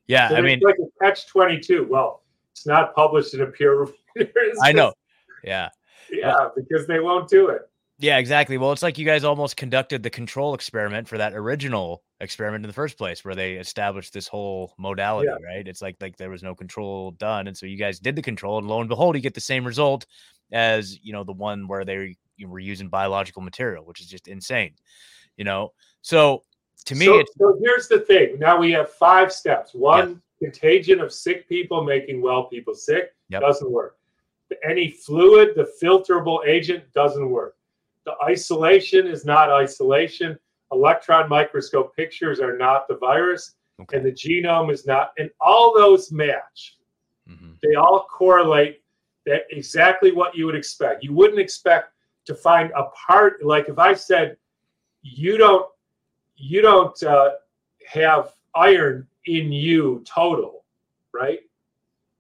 [0.07, 1.87] Yeah, so I mean like a catch twenty two.
[1.91, 3.81] Well, it's not published in a peer
[4.17, 4.33] review.
[4.63, 4.93] I know.
[5.45, 5.71] Yeah.
[6.11, 7.71] Yeah, because they won't do it.
[8.01, 8.57] Yeah, exactly.
[8.57, 12.69] Well, it's like you guys almost conducted the control experiment for that original experiment in
[12.69, 15.47] the first place, where they established this whole modality, yeah.
[15.47, 15.69] right?
[15.69, 18.57] It's like like there was no control done, and so you guys did the control,
[18.59, 20.07] and lo and behold, you get the same result
[20.51, 24.73] as you know the one where they were using biological material, which is just insane,
[25.37, 25.75] you know.
[26.01, 26.45] So
[26.87, 28.39] to me, so, so here's the thing.
[28.39, 29.75] Now we have five steps.
[29.75, 33.40] One, contagion of sick people making well people sick yep.
[33.40, 33.96] doesn't work.
[34.68, 37.57] Any fluid, the filterable agent doesn't work.
[38.05, 40.38] The isolation is not isolation.
[40.72, 43.98] Electron microscope pictures are not the virus, okay.
[43.98, 45.12] and the genome is not.
[45.18, 46.79] And all those match.
[47.29, 47.53] Mm-hmm.
[47.62, 48.83] They all correlate.
[49.26, 51.05] That exactly what you would expect.
[51.05, 51.92] You wouldn't expect
[52.24, 54.37] to find a part like if I said
[55.03, 55.66] you don't
[56.37, 57.33] you don't uh,
[57.87, 60.65] have iron in you total,
[61.13, 61.41] right?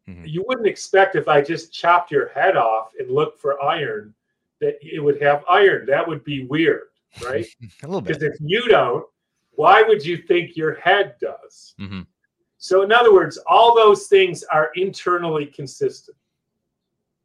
[0.08, 0.24] Mm-hmm.
[0.26, 4.14] You wouldn't expect if I just chopped your head off and looked for iron
[4.60, 5.86] that it would have iron.
[5.86, 6.88] That would be weird,
[7.24, 7.46] right?
[7.82, 8.18] A little bit.
[8.18, 9.04] Because if you don't,
[9.52, 11.74] why would you think your head does?
[11.80, 12.02] Mm-hmm.
[12.58, 16.16] So, in other words, all those things are internally consistent,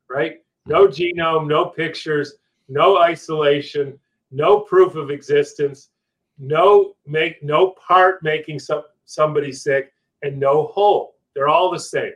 [0.10, 0.42] right?
[0.66, 1.20] No mm-hmm.
[1.20, 2.36] genome, no pictures,
[2.68, 4.00] no isolation,
[4.32, 5.90] no proof of existence,
[6.38, 11.15] no make no part making some somebody sick, and no whole.
[11.34, 12.13] They're all the same.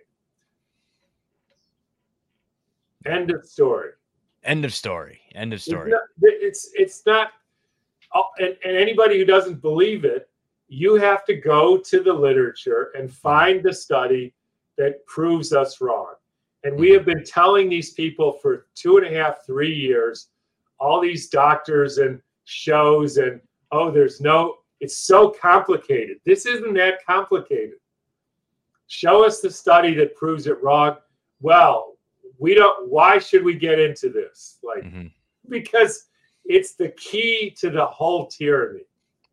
[3.06, 3.92] End of story.
[4.44, 5.20] End of story.
[5.36, 5.92] End of story.
[5.92, 7.32] It's not, it's, it's not
[8.14, 10.30] uh, and, and anybody who doesn't believe it,
[10.68, 14.34] you have to go to the literature and find the study
[14.78, 16.14] that proves us wrong.
[16.64, 20.30] And we have been telling these people for two and a half, three years,
[20.80, 23.40] all these doctors and shows, and
[23.72, 26.18] oh, there's no it's so complicated.
[26.26, 27.76] This isn't that complicated.
[28.88, 30.98] Show us the study that proves it wrong.
[31.42, 31.98] Well,
[32.40, 32.90] we don't.
[32.90, 34.58] Why should we get into this?
[34.64, 35.08] Like, mm-hmm.
[35.50, 36.06] because
[36.46, 38.82] it's the key to the whole tyranny.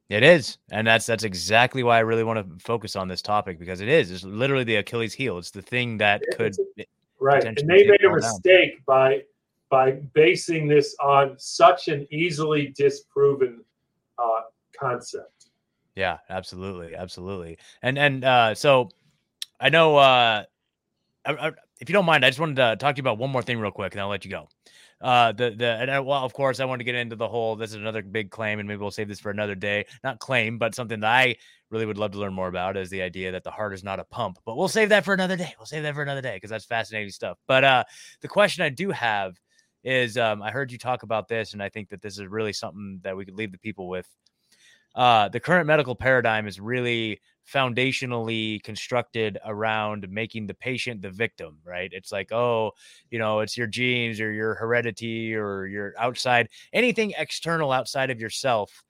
[0.08, 3.58] It is, and that's that's exactly why I really want to focus on this topic
[3.58, 4.10] because it is.
[4.10, 5.38] It's literally the Achilles heel.
[5.38, 6.54] It's the thing that could
[7.18, 7.44] right.
[7.44, 8.82] And they made a mistake down.
[8.86, 9.22] by
[9.68, 13.64] by basing this on such an easily disproven
[14.18, 14.42] uh,
[14.78, 15.35] concept.
[15.96, 17.58] Yeah, absolutely, absolutely.
[17.82, 18.90] And and uh, so
[19.60, 20.44] I know uh,
[21.26, 23.30] I, I, if you don't mind, I just wanted to talk to you about one
[23.30, 24.48] more thing real quick, and I'll let you go.
[25.02, 27.56] uh the the and I, well of course i want to get into the whole
[27.56, 30.58] this is another big claim and maybe we'll save this for another day not claim
[30.58, 31.36] but something that i
[31.70, 34.00] really would love to learn more about is the idea that the heart is not
[34.00, 36.36] a pump but we'll save that for another day we'll save that for another day
[36.36, 37.84] because that's fascinating stuff but uh
[38.22, 39.36] the question i do have
[39.84, 42.52] is um i heard you talk about this and i think that this is really
[42.52, 44.08] something that we could leave the people with
[44.96, 47.20] uh the current medical paradigm is really
[47.52, 51.90] foundationally constructed around making the patient the victim, right?
[51.92, 52.72] It's like, oh,
[53.10, 58.20] you know, it's your genes or your heredity or your outside, anything external outside of
[58.20, 58.82] yourself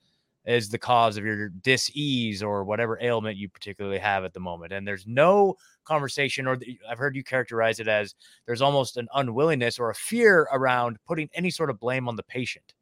[0.45, 4.71] is the cause of your dis-ease or whatever ailment you particularly have at the moment.
[4.71, 5.55] And there's no
[5.85, 6.57] conversation, or
[6.89, 11.29] I've heard you characterize it as there's almost an unwillingness or a fear around putting
[11.33, 12.73] any sort of blame on the patient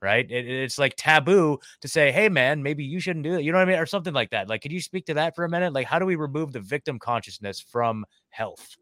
[0.00, 0.30] right?
[0.30, 3.58] It, it's like taboo to say, "Hey, man, maybe you shouldn't do it." You know
[3.58, 4.48] what I mean, or something like that.
[4.48, 5.72] Like, could you speak to that for a minute?
[5.72, 8.76] Like, how do we remove the victim consciousness from health?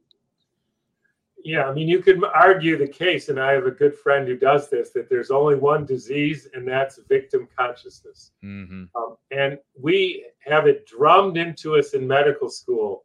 [1.47, 4.37] Yeah, I mean, you could argue the case, and I have a good friend who
[4.37, 8.33] does this that there's only one disease, and that's victim consciousness.
[8.45, 8.87] Mm-hmm.
[8.97, 13.05] Um, and we have it drummed into us in medical school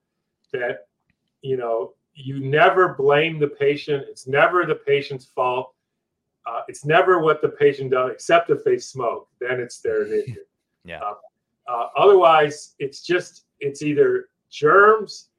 [0.53, 0.87] that,
[1.43, 5.75] you know, you never blame the patient, it's never the patient's fault
[6.45, 9.27] uh, it's never what the patient does, except if they smoke.
[9.39, 10.35] Then it's their issue.
[10.83, 11.01] yeah.
[11.01, 11.13] Uh,
[11.67, 15.29] uh, otherwise, it's just it's either germs,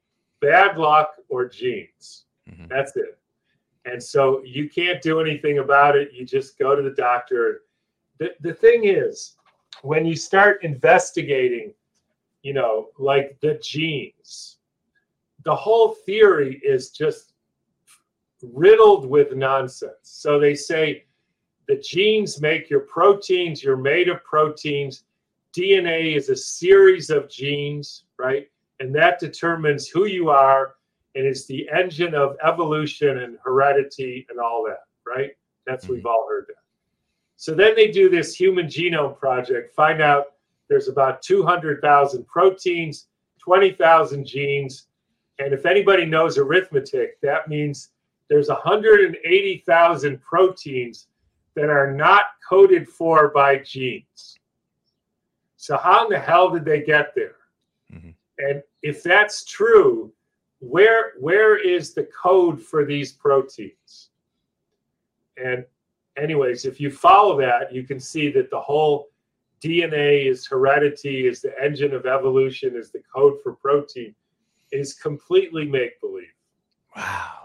[0.41, 2.25] bad luck, or genes.
[2.49, 2.67] Mm-hmm.
[2.69, 3.17] That's it.
[3.85, 6.13] And so you can't do anything about it.
[6.13, 7.61] You just go to the doctor.
[8.17, 9.35] The, the thing is,
[9.81, 11.73] when you start investigating,
[12.41, 14.57] you know, like the genes,
[15.43, 17.32] the whole theory is just
[18.51, 19.93] riddled with nonsense.
[20.03, 21.05] So they say
[21.67, 25.05] the genes make your proteins, you're made of proteins.
[25.57, 28.49] DNA is a series of genes, right?
[28.79, 30.75] And that determines who you are
[31.15, 35.31] and is the engine of evolution and heredity and all that, right?
[35.65, 35.93] That's mm-hmm.
[35.93, 36.55] we've all heard that.
[37.37, 40.27] So then they do this human genome project, find out
[40.69, 43.07] there's about 200,000 proteins,
[43.39, 44.87] 20,000 genes.
[45.39, 47.89] And if anybody knows arithmetic, that means
[48.29, 51.07] there's 180,000 proteins
[51.55, 54.39] that are not coded for by genes.
[55.57, 57.35] So how in the hell did they get there?
[57.93, 58.09] Mm-hmm.
[58.39, 60.11] And if that's true,
[60.59, 64.09] where where is the code for these proteins?
[65.37, 65.65] And
[66.17, 69.09] anyways, if you follow that, you can see that the whole
[69.63, 74.13] DNA is heredity, is the engine of evolution, is the code for protein,
[74.71, 76.33] is completely make believe.
[76.95, 77.42] Wow.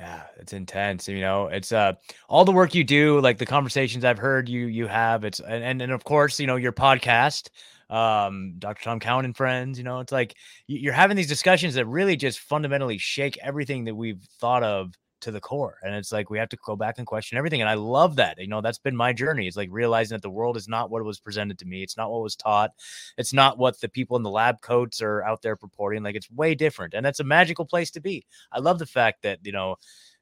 [0.00, 1.08] Yeah, it's intense.
[1.08, 1.92] You know, it's uh
[2.28, 5.24] all the work you do, like the conversations I've heard you you have.
[5.24, 7.50] It's and and, and of course, you know, your podcast,
[7.90, 8.82] um, Dr.
[8.84, 9.76] Tom Cowan and friends.
[9.76, 10.36] You know, it's like
[10.66, 15.30] you're having these discussions that really just fundamentally shake everything that we've thought of to
[15.30, 15.78] the core.
[15.82, 17.60] And it's like we have to go back and question everything.
[17.60, 18.38] And I love that.
[18.38, 19.46] You know, that's been my journey.
[19.46, 21.82] It's like realizing that the world is not what was presented to me.
[21.82, 22.72] It's not what was taught.
[23.16, 26.02] It's not what the people in the lab coats are out there purporting.
[26.02, 26.94] Like it's way different.
[26.94, 28.24] And that's a magical place to be.
[28.52, 29.76] I love the fact that, you know,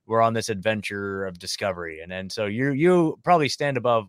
[0.07, 2.01] we're on this adventure of discovery.
[2.01, 4.09] And and so you you probably stand above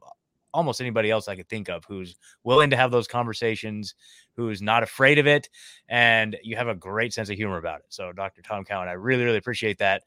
[0.54, 3.96] almost anybody else I could think of who's willing to have those conversations,
[4.36, 5.50] who's not afraid of it,
[5.88, 7.86] and you have a great sense of humor about it.
[7.90, 8.42] So, Dr.
[8.42, 10.04] Tom Cowan, I really, really appreciate that.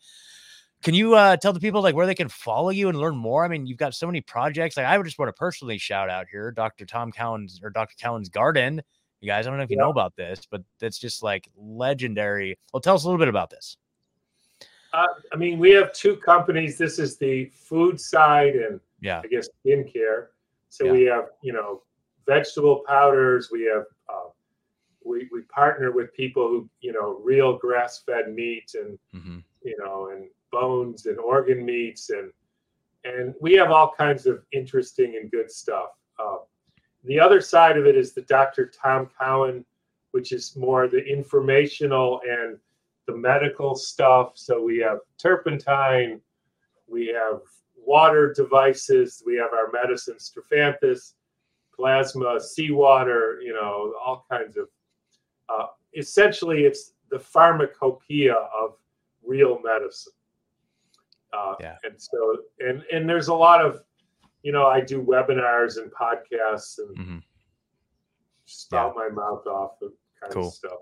[0.83, 3.45] Can you uh, tell the people like where they can follow you and learn more?
[3.45, 4.77] I mean, you've got so many projects.
[4.77, 6.85] Like I would just want to personally shout out here, Dr.
[6.85, 7.95] Tom Cowan's or Dr.
[8.01, 8.83] Cowan's Garden.
[9.21, 9.85] You guys, I don't know if you yeah.
[9.85, 12.59] know about this, but it's just like legendary.
[12.73, 13.77] Well, tell us a little bit about this.
[14.93, 16.77] Uh, I mean, we have two companies.
[16.77, 20.27] This is the food side and yeah, I guess skincare.
[20.69, 20.93] So yeah.
[20.93, 21.83] we have you know
[22.27, 23.51] vegetable powders.
[23.53, 24.31] We have uh,
[25.05, 29.39] we we partner with people who you know real grass fed meat and mm-hmm.
[29.63, 32.31] you know and bones and organ meats and
[33.05, 35.89] and we have all kinds of interesting and good stuff.
[36.21, 36.37] Uh,
[37.05, 38.71] the other side of it is the Dr.
[38.81, 39.65] Tom Cowan,
[40.13, 42.59] which is more the informational and
[43.07, 44.33] the medical stuff.
[44.35, 46.21] So we have turpentine,
[46.87, 47.41] we have
[47.77, 51.15] water devices, we have our medicine, Strophanthus,
[51.75, 54.69] plasma, seawater, you know, all kinds of.
[55.49, 58.77] Uh, essentially, it's the pharmacopoeia of
[59.25, 60.13] real medicine.
[61.33, 61.77] Uh, yeah.
[61.85, 63.81] And so, and and there's a lot of,
[64.43, 67.19] you know, I do webinars and podcasts and mm-hmm.
[68.45, 69.09] spout yeah.
[69.09, 70.49] my mouth off of kind cool.
[70.49, 70.79] of stuff.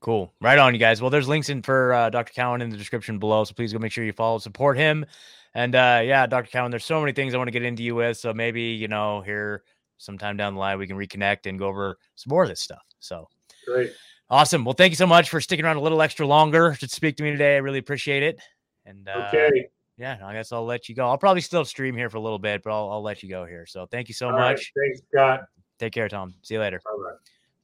[0.00, 0.32] Cool.
[0.40, 1.00] Right on, you guys.
[1.00, 2.32] Well, there's links in for uh, Dr.
[2.32, 3.44] Cowan in the description below.
[3.44, 5.06] So please go make sure you follow, support him.
[5.54, 6.50] And uh, yeah, Dr.
[6.50, 8.18] Cowan, there's so many things I want to get into you with.
[8.18, 9.62] So maybe, you know, here
[9.98, 12.82] sometime down the line, we can reconnect and go over some more of this stuff.
[13.00, 13.26] So
[13.66, 13.90] great.
[14.28, 14.64] Awesome.
[14.64, 17.22] Well, thank you so much for sticking around a little extra longer to speak to
[17.22, 17.54] me today.
[17.54, 18.38] I really appreciate it.
[18.84, 19.68] And uh, okay.
[19.98, 21.08] Yeah, I guess I'll let you go.
[21.08, 23.46] I'll probably still stream here for a little bit, but I'll, I'll let you go
[23.46, 23.64] here.
[23.66, 24.72] So thank you so All much.
[24.76, 25.40] Right, thanks, Scott.
[25.78, 26.34] Take care, Tom.
[26.42, 26.80] See you later.
[26.84, 26.90] Bye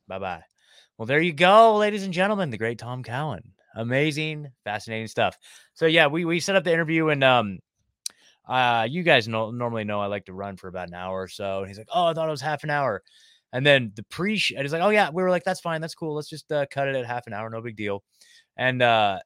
[0.09, 0.19] bye.
[0.19, 0.43] Bye bye.
[0.97, 2.51] Well, there you go, ladies and gentlemen.
[2.51, 3.43] The great Tom Cowan.
[3.75, 5.39] Amazing, fascinating stuff.
[5.75, 7.59] So yeah, we we set up the interview and um
[8.47, 11.29] uh you guys know normally know I like to run for about an hour or
[11.29, 11.61] so.
[11.61, 13.03] And he's like, Oh, I thought it was half an hour.
[13.53, 15.95] And then the pre and he's like, Oh yeah, we were like, That's fine, that's
[15.95, 16.15] cool.
[16.15, 18.03] Let's just uh, cut it at half an hour, no big deal.
[18.57, 19.21] And uh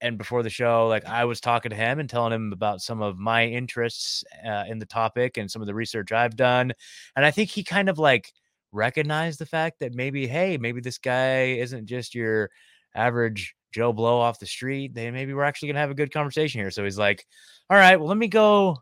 [0.00, 3.02] and before the show, like I was talking to him and telling him about some
[3.02, 6.72] of my interests uh, in the topic and some of the research I've done.
[7.16, 8.32] And I think he kind of like
[8.72, 12.50] recognized the fact that maybe, hey, maybe this guy isn't just your
[12.94, 14.94] average Joe Blow off the street.
[14.94, 16.70] They maybe we're actually gonna have a good conversation here.
[16.70, 17.26] So he's like,
[17.68, 18.78] all right, well, let me go.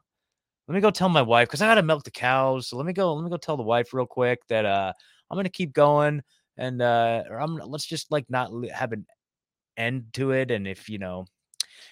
[0.66, 2.68] Let me go tell my wife because I gotta milk the cows.
[2.68, 3.14] So let me go.
[3.14, 4.92] Let me go tell the wife real quick that uh
[5.30, 6.22] I'm gonna keep going
[6.56, 9.06] and uh or I'm let's just like not have an
[9.78, 10.50] end to it.
[10.50, 11.26] And if you know,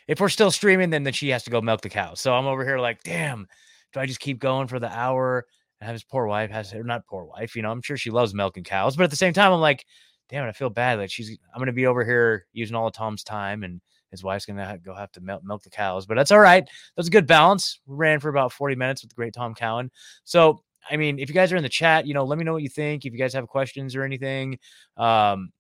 [0.09, 2.21] if we're still streaming, then then she has to go milk the cows.
[2.21, 3.47] So I'm over here like, damn,
[3.93, 5.47] do I just keep going for the hour?
[5.81, 8.35] And his poor wife has or not poor wife, you know, I'm sure she loves
[8.35, 9.85] milking cows, but at the same time, I'm like,
[10.29, 10.99] damn it, I feel bad.
[10.99, 13.81] Like she's I'm gonna be over here using all of Tom's time and
[14.11, 16.67] his wife's gonna go have to milk, milk the cows, but that's all right.
[16.97, 17.81] That's a good balance.
[17.87, 19.91] We ran for about 40 minutes with the great Tom Cowan.
[20.25, 22.53] So I mean, if you guys are in the chat, you know, let me know
[22.53, 23.05] what you think.
[23.05, 24.59] If you guys have questions or anything,
[24.97, 25.51] um,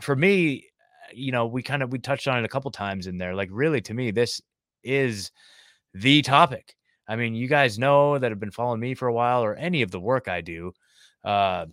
[0.00, 0.67] for me,
[1.12, 3.34] you know, we kind of we touched on it a couple times in there.
[3.34, 4.40] Like, really, to me, this
[4.82, 5.30] is
[5.94, 6.74] the topic.
[7.08, 9.82] I mean, you guys know that have been following me for a while, or any
[9.82, 10.72] of the work I do.
[11.24, 11.66] Uh,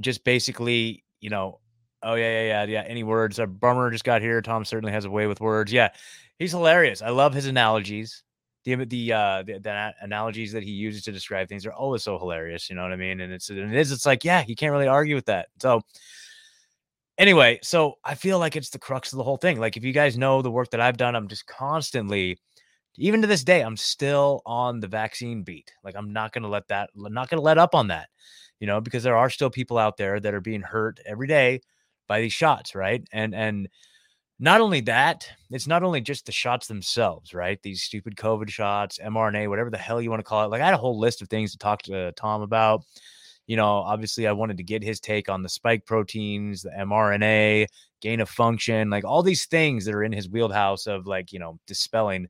[0.00, 1.60] just basically, you know,
[2.02, 2.84] oh yeah, yeah, yeah, yeah.
[2.86, 3.38] Any words?
[3.38, 4.40] A Bummer just got here.
[4.40, 5.72] Tom certainly has a way with words.
[5.72, 5.88] Yeah,
[6.38, 7.02] he's hilarious.
[7.02, 8.22] I love his analogies.
[8.64, 12.18] The the uh the, the analogies that he uses to describe things are always so
[12.18, 12.70] hilarious.
[12.70, 13.20] You know what I mean?
[13.20, 13.92] And it's it is.
[13.92, 15.48] It's like yeah, you can't really argue with that.
[15.60, 15.82] So
[17.18, 19.58] anyway, so I feel like it's the crux of the whole thing.
[19.58, 22.38] Like if you guys know the work that I've done, I'm just constantly,
[22.96, 25.72] even to this day, I'm still on the vaccine beat.
[25.82, 28.08] Like I'm not gonna let that, I'm not gonna let up on that,
[28.60, 31.60] you know, because there are still people out there that are being hurt every day
[32.08, 33.06] by these shots, right?
[33.12, 33.68] And and
[34.40, 37.60] not only that, it's not only just the shots themselves, right?
[37.62, 40.50] These stupid COVID shots, mRNA, whatever the hell you want to call it.
[40.50, 42.82] Like I had a whole list of things to talk to uh, Tom about
[43.46, 47.66] you know, obviously I wanted to get his take on the spike proteins, the mRNA,
[48.00, 51.38] gain of function, like all these things that are in his wheelhouse of like, you
[51.38, 52.28] know, dispelling.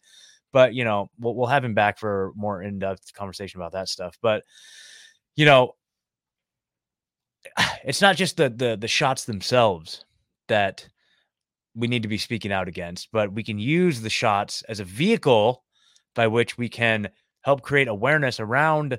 [0.53, 3.89] But, you know, we'll, we'll have him back for more in depth conversation about that
[3.89, 4.19] stuff.
[4.21, 4.45] But,
[5.37, 5.75] you know,
[7.85, 10.05] it's not just the, the, the shots themselves
[10.49, 10.89] that
[11.77, 14.85] we need to be speaking out against, but we can use the shots as a
[14.85, 15.65] vehicle
[16.15, 17.09] by which we can
[17.43, 18.99] help create awareness around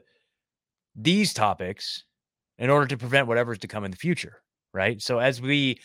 [0.96, 2.05] these topics
[2.58, 4.42] in order to prevent whatever's to come in the future
[4.74, 5.80] right so as we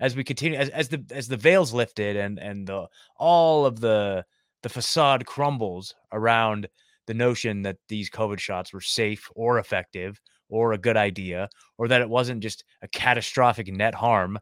[0.00, 3.80] as we continue as, as the as the veils lifted and and the all of
[3.80, 4.24] the
[4.62, 6.68] the facade crumbles around
[7.06, 11.48] the notion that these covid shots were safe or effective or a good idea
[11.78, 14.38] or that it wasn't just a catastrophic net harm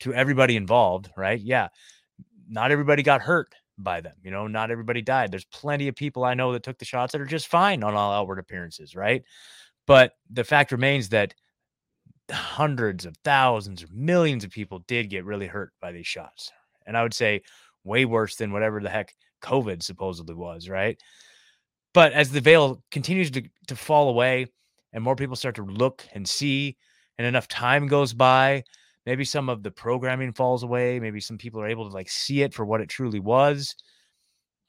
[0.00, 1.68] to everybody involved right yeah
[2.48, 4.14] not everybody got hurt by them.
[4.22, 5.30] You know, not everybody died.
[5.30, 7.94] There's plenty of people I know that took the shots that are just fine on
[7.94, 9.22] all outward appearances, right?
[9.86, 11.34] But the fact remains that
[12.30, 16.50] hundreds of thousands or millions of people did get really hurt by these shots.
[16.86, 17.42] And I would say
[17.84, 21.00] way worse than whatever the heck COVID supposedly was, right?
[21.94, 24.46] But as the veil continues to, to fall away
[24.92, 26.76] and more people start to look and see,
[27.18, 28.62] and enough time goes by,
[29.06, 32.42] maybe some of the programming falls away maybe some people are able to like see
[32.42, 33.74] it for what it truly was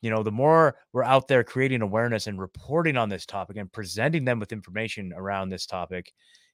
[0.01, 3.71] you know the more we're out there creating awareness and reporting on this topic and
[3.71, 6.13] presenting them with information around this topic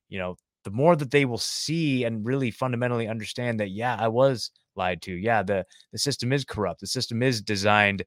[0.10, 4.08] you know the more that they will see and really fundamentally understand that yeah i
[4.08, 5.14] was lied to.
[5.14, 6.82] Yeah the the system is corrupt.
[6.82, 8.04] The system is designed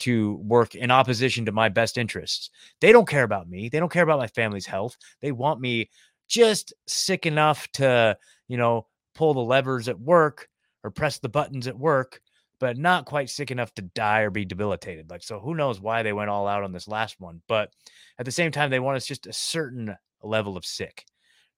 [0.00, 2.50] to work in opposition to my best interests.
[2.80, 3.68] They don't care about me.
[3.68, 4.96] They don't care about my family's health.
[5.20, 5.90] They want me
[6.28, 8.16] just sick enough to
[8.48, 10.48] you know pull the levers at work
[10.84, 12.20] or press the buttons at work,
[12.60, 15.10] but not quite sick enough to die or be debilitated.
[15.10, 17.40] Like, so who knows why they went all out on this last one.
[17.48, 17.70] But
[18.18, 21.04] at the same time, they want us just a certain level of sick.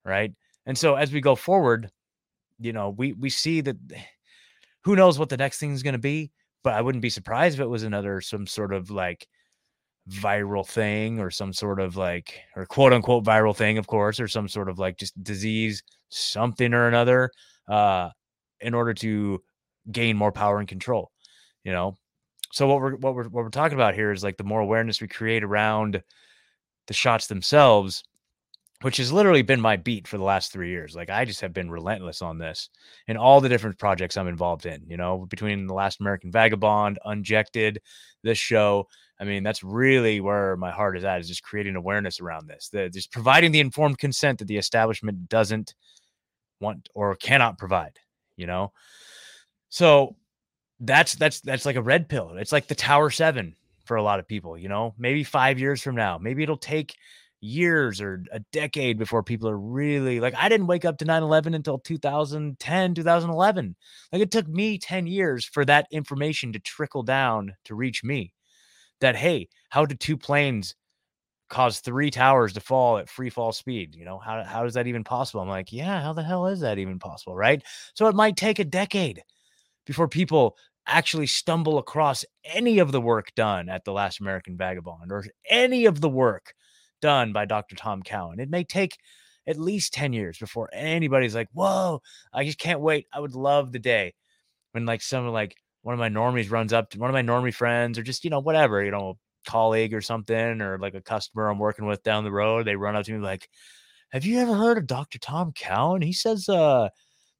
[0.05, 0.33] Right.
[0.67, 1.91] And so as we go forward,
[2.59, 3.77] you know, we we see that
[4.85, 6.31] who knows what the next thing is going to be,
[6.63, 9.27] but I wouldn't be surprised if it was another some sort of like
[10.09, 14.27] viral thing or some sort of like or quote unquote viral thing of course or
[14.27, 17.31] some sort of like just disease something or another
[17.69, 18.09] uh,
[18.61, 19.41] in order to
[19.91, 21.11] gain more power and control.
[21.65, 21.97] You know,
[22.53, 25.01] so what we're what we're what we're talking about here is like the more awareness
[25.01, 26.03] we create around
[26.87, 28.03] the shots themselves,
[28.83, 30.97] which has literally been my beat for the last three years.
[30.97, 32.71] Like I just have been relentless on this
[33.07, 34.83] in all the different projects I'm involved in.
[34.89, 37.81] You know, between the last American Vagabond, Unjected,
[38.23, 38.89] this show.
[39.21, 42.71] I mean, that's really where my heart is at is just creating awareness around this,
[42.73, 45.75] the, just providing the informed consent that the establishment doesn't
[46.59, 47.99] want or cannot provide,
[48.37, 48.73] you know?
[49.71, 50.17] So
[50.81, 52.37] that's, that's, that's like a red pill.
[52.37, 55.83] It's like the Tower Seven for a lot of people, you know, maybe five years
[55.83, 56.97] from now, maybe it'll take
[57.43, 61.55] years or a decade before people are really like I didn't wake up to 9/11
[61.55, 63.77] until 2010 2011
[64.13, 68.35] like it took me 10 years for that information to trickle down to reach me
[69.01, 70.75] that hey how did two planes
[71.49, 73.95] cause three towers to fall at free fall speed?
[73.97, 75.41] You know how how is that even possible?
[75.43, 77.63] I'm like yeah how the hell is that even possible right?
[77.95, 79.23] So it might take a decade
[79.91, 85.11] before people actually stumble across any of the work done at the last American Vagabond
[85.11, 86.55] or any of the work
[87.03, 87.75] done by Dr.
[87.75, 88.39] Tom Cowan.
[88.39, 88.99] It may take
[89.49, 93.09] at least 10 years before anybody's like, whoa, I just can't wait.
[93.13, 94.15] I would love the day
[94.71, 97.53] when like someone like one of my normies runs up to one of my normie
[97.53, 101.49] friends or just, you know, whatever, you know, colleague or something, or like a customer
[101.49, 102.65] I'm working with down the road.
[102.65, 103.49] They run up to me like,
[104.13, 105.19] have you ever heard of Dr.
[105.19, 106.01] Tom Cowan?
[106.01, 106.91] He says uh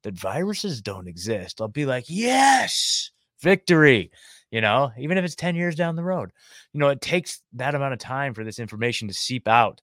[0.03, 1.61] that viruses don't exist.
[1.61, 4.11] I'll be like, yes, victory
[4.51, 6.31] you know, even if it's 10 years down the road.
[6.73, 9.81] You know, it takes that amount of time for this information to seep out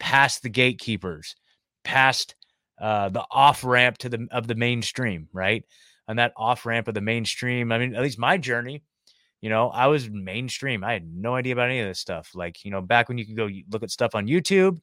[0.00, 1.36] past the gatekeepers,
[1.84, 2.34] past
[2.80, 5.64] uh, the off ramp to the of the mainstream, right?
[6.08, 7.70] And that off ramp of the mainstream.
[7.70, 8.82] I mean, at least my journey,
[9.40, 10.82] you know, I was mainstream.
[10.82, 12.30] I had no idea about any of this stuff.
[12.34, 14.80] Like, you know, back when you could go look at stuff on YouTube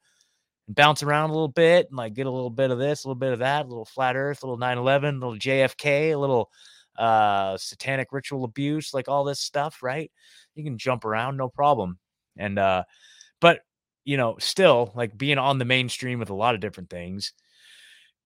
[0.69, 3.07] and bounce around a little bit and like get a little bit of this, a
[3.07, 6.13] little bit of that, a little flat earth, a little 9 11, a little JFK,
[6.13, 6.49] a little
[6.97, 10.11] uh, satanic ritual abuse, like all this stuff, right?
[10.53, 11.97] You can jump around, no problem.
[12.37, 12.83] And, uh,
[13.41, 13.61] but,
[14.05, 17.33] you know, still like being on the mainstream with a lot of different things,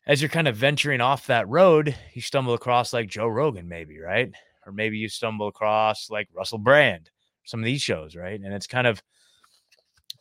[0.06, 4.00] as you're kind of venturing off that road, you stumble across like Joe Rogan, maybe,
[4.00, 4.30] right?
[4.66, 7.10] Or maybe you stumble across like Russell Brand,
[7.46, 8.40] some of these shows, right?
[8.40, 9.02] And it's kind of,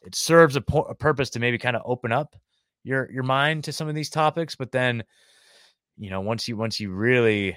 [0.04, 2.34] it serves a, po- a purpose to maybe kind of open up
[2.84, 5.04] your your mind to some of these topics, but then,
[5.96, 7.56] you know, once you once you really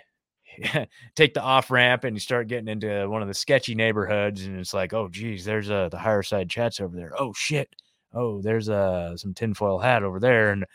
[1.15, 4.59] take the off ramp and you start getting into one of the sketchy neighborhoods and
[4.59, 7.11] it's like oh geez there's a uh, the Higherside Chats over there.
[7.19, 7.69] Oh shit.
[8.13, 10.51] Oh there's a uh, some tinfoil hat over there.
[10.51, 10.65] And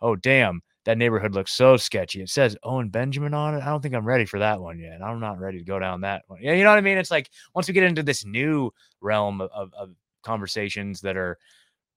[0.00, 2.22] oh damn that neighborhood looks so sketchy.
[2.22, 3.62] It says owen benjamin on it.
[3.62, 5.02] I don't think i'm ready for that one yet.
[5.02, 6.40] I'm not ready to go down that one.
[6.42, 6.98] Yeah you know what i mean?
[6.98, 9.90] It's like once we get into this new realm of, of, of
[10.22, 11.38] conversations that are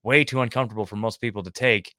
[0.04, 1.96] way too uncomfortable for most people to take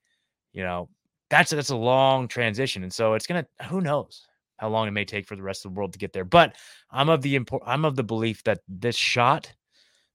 [0.52, 0.88] you know
[1.30, 4.26] that's that's a long transition and so it's gonna who knows
[4.58, 6.24] how long it may take for the rest of the world to get there.
[6.24, 6.56] But
[6.90, 9.52] I'm of the import I'm of the belief that this shot,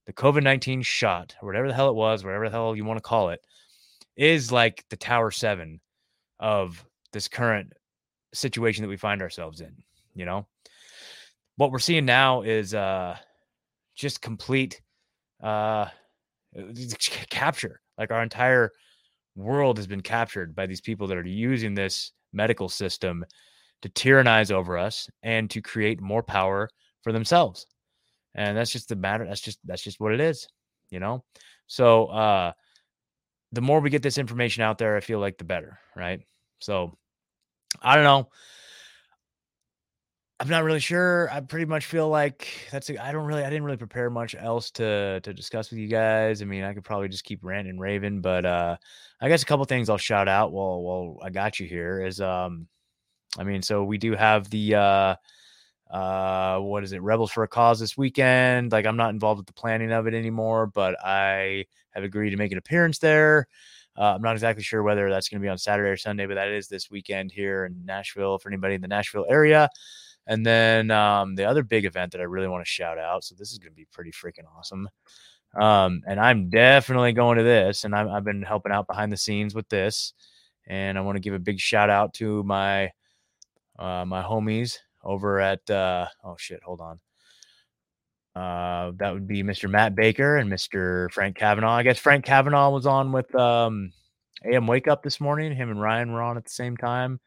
[0.06, 3.02] the COVID-19 shot, or whatever the hell it was, whatever the hell you want to
[3.02, 3.40] call it,
[4.16, 5.80] is like the Tower 7
[6.38, 7.72] of this current
[8.32, 9.74] situation that we find ourselves in,
[10.14, 10.46] you know.
[11.56, 13.16] What we're seeing now is uh
[13.94, 14.80] just complete
[15.42, 15.86] uh
[17.30, 17.80] capture.
[17.98, 18.72] Like our entire
[19.36, 23.24] world has been captured by these people that are using this medical system
[23.82, 26.68] to tyrannize over us and to create more power
[27.02, 27.66] for themselves.
[28.34, 29.26] And that's just the matter.
[29.26, 30.48] That's just that's just what it is,
[30.90, 31.24] you know.
[31.66, 32.52] So uh
[33.52, 36.20] the more we get this information out there, I feel like the better, right?
[36.60, 36.96] So
[37.82, 38.28] I don't know.
[40.40, 41.28] I'm not really sure.
[41.30, 42.88] I pretty much feel like that's.
[42.88, 43.44] I don't really.
[43.44, 46.40] I didn't really prepare much else to to discuss with you guys.
[46.40, 48.76] I mean, I could probably just keep ranting and raving, but uh,
[49.20, 52.22] I guess a couple things I'll shout out while while I got you here is
[52.22, 52.68] um,
[53.38, 55.14] I mean, so we do have the uh
[55.90, 59.46] uh what is it rebels for a cause this weekend like i'm not involved with
[59.46, 63.48] the planning of it anymore but i have agreed to make an appearance there
[63.98, 66.34] uh, i'm not exactly sure whether that's going to be on saturday or sunday but
[66.34, 69.68] that is this weekend here in nashville for anybody in the nashville area
[70.30, 73.34] and then um, the other big event that i really want to shout out so
[73.38, 74.88] this is going to be pretty freaking awesome
[75.60, 79.18] um, and i'm definitely going to this and i I've been helping out behind the
[79.18, 80.14] scenes with this
[80.66, 82.90] and i want to give a big shout out to my
[83.78, 87.00] uh, my homies over at uh, oh shit, hold on.
[88.36, 89.68] Uh, that would be Mr.
[89.68, 91.10] Matt Baker and Mr.
[91.10, 91.72] Frank Kavanaugh.
[91.72, 93.92] I guess Frank Kavanaugh was on with um,
[94.44, 95.54] AM Wake Up this morning.
[95.54, 97.18] Him and Ryan were on at the same time,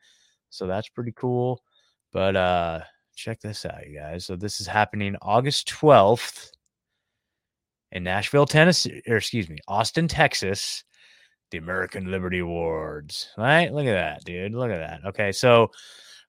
[0.50, 1.62] so that's pretty cool.
[2.14, 2.82] But uh,
[3.16, 4.26] check this out, you guys.
[4.26, 6.52] So this is happening August twelfth
[7.92, 10.84] in Nashville, Tennessee, or excuse me, Austin, Texas.
[11.52, 13.30] The American Liberty Awards.
[13.38, 13.72] Right?
[13.72, 14.56] Look at that, dude.
[14.56, 15.08] Look at that.
[15.10, 15.70] Okay, so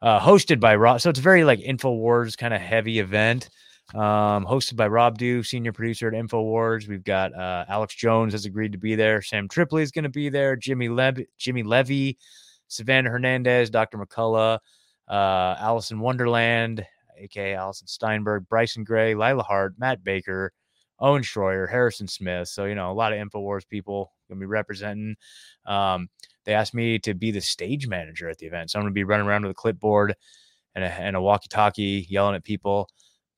[0.03, 1.01] uh, hosted by Rob.
[1.01, 3.49] So it's very like Infowars kind of heavy event.
[3.95, 6.89] Um, hosted by Rob Dew, senior producer at Infowars.
[6.89, 9.23] We've got uh, Alex Jones has agreed to be there.
[9.23, 10.57] Sam Tripoli is going to be there.
[10.57, 12.19] Jimmy Levy, Jimmy Levy,
[12.69, 13.99] Savannah Hernandez, Dr.
[13.99, 14.59] McCullough,
[15.09, 16.87] uh, in Wonderland,
[17.19, 20.53] aka Allison Steinberg, Bryson Gray, Lila Hart, Matt Baker,
[21.01, 22.49] Owen Shroyer, Harrison Smith.
[22.49, 25.17] So, you know, a lot of InfoWars people to be representing.
[25.67, 26.09] Um,
[26.45, 28.71] they asked me to be the stage manager at the event.
[28.71, 30.15] So I'm to be running around with a clipboard
[30.75, 32.89] and a, and a walkie talkie, yelling at people,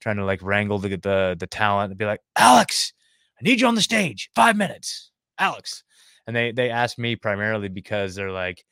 [0.01, 2.93] trying to like wrangle the, the, the talent and be like, Alex,
[3.39, 4.31] I need you on the stage.
[4.35, 5.83] Five minutes, Alex.
[6.27, 8.65] And they, they asked me primarily because they're like,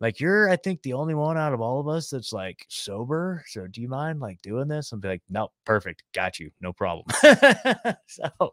[0.00, 3.42] like you're i think the only one out of all of us that's like sober
[3.46, 4.92] so do you mind like doing this?
[4.92, 7.06] And be like no perfect got you no problem.
[8.06, 8.52] So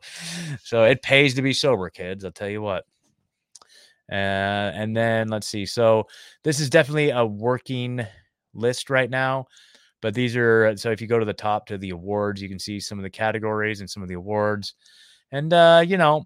[0.63, 2.85] so it pays to be sober kids i'll tell you what.
[4.11, 6.05] Uh, and then let's see so
[6.43, 8.05] this is definitely a working
[8.53, 9.47] list right now
[10.01, 12.59] but these are so if you go to the top to the awards you can
[12.59, 14.75] see some of the categories and some of the awards.
[15.31, 16.25] And uh you know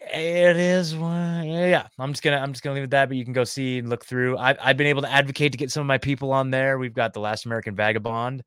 [0.00, 1.46] it is one.
[1.46, 3.08] Yeah, I'm just gonna I'm just gonna leave it that.
[3.08, 4.38] But you can go see and look through.
[4.38, 6.78] I've I've been able to advocate to get some of my people on there.
[6.78, 8.42] We've got the Last American Vagabond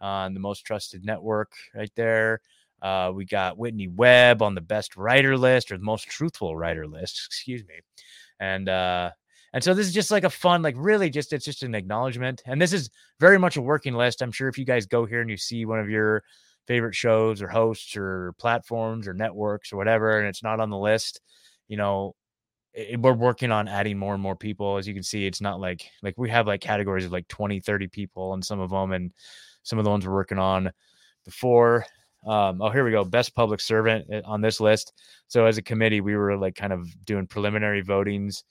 [0.00, 2.40] on the most trusted network right there.
[2.82, 6.86] Uh, we got Whitney Webb on the best writer list or the most truthful writer
[6.86, 7.22] list.
[7.26, 7.74] Excuse me,
[8.38, 9.10] and uh,
[9.52, 12.42] and so this is just like a fun, like really just it's just an acknowledgement.
[12.46, 14.22] And this is very much a working list.
[14.22, 16.22] I'm sure if you guys go here and you see one of your
[16.66, 20.78] favorite shows or hosts or platforms or networks or whatever, and it's not on the
[20.78, 21.20] list,
[21.68, 22.14] you know,
[22.72, 24.76] it, we're working on adding more and more people.
[24.76, 27.60] As you can see, it's not like like we have like categories of like 20,
[27.60, 29.12] 30 people and some of them, and
[29.62, 30.70] some of the ones we're working on
[31.24, 31.84] before.
[32.26, 33.04] Um, oh, here we go.
[33.04, 34.92] Best public servant eh, on this list.
[35.26, 38.42] So as a committee, we were like kind of doing preliminary votings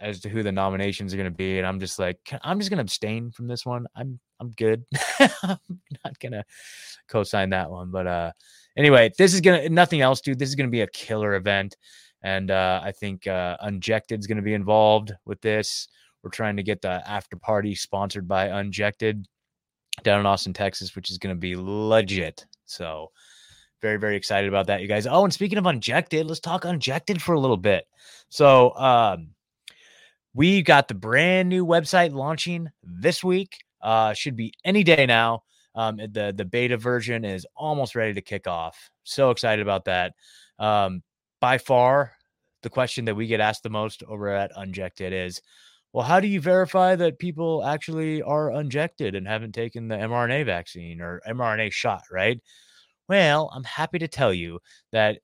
[0.00, 2.70] as to who the nominations are going to be, and I'm just like, I'm just
[2.70, 3.86] going to abstain from this one.
[3.96, 4.84] I'm I'm good.
[5.20, 5.58] I'm
[6.04, 6.44] not gonna
[7.08, 7.90] co-sign that one.
[7.90, 8.32] But uh
[8.76, 10.38] anyway, this is gonna nothing else, dude.
[10.38, 11.76] This is gonna be a killer event.
[12.22, 15.88] And uh I think uh is gonna be involved with this.
[16.22, 19.26] We're trying to get the after party sponsored by Unjected
[20.02, 22.46] down in Austin, Texas, which is gonna be legit.
[22.66, 23.10] So
[23.80, 25.06] very, very excited about that, you guys.
[25.06, 27.86] Oh, and speaking of Unjected, let's talk Unjected for a little bit.
[28.28, 29.30] So um
[30.34, 33.58] we got the brand new website launching this week.
[33.80, 35.42] Uh, should be any day now.
[35.74, 38.90] Um, the the beta version is almost ready to kick off.
[39.04, 40.14] So excited about that.
[40.58, 41.02] Um,
[41.40, 42.12] by far,
[42.62, 45.40] the question that we get asked the most over at Unjected is,
[45.92, 50.46] well, how do you verify that people actually are unjected and haven't taken the mRNA
[50.46, 52.40] vaccine or mRNA shot, right?
[53.08, 54.58] Well, I'm happy to tell you
[54.92, 55.20] that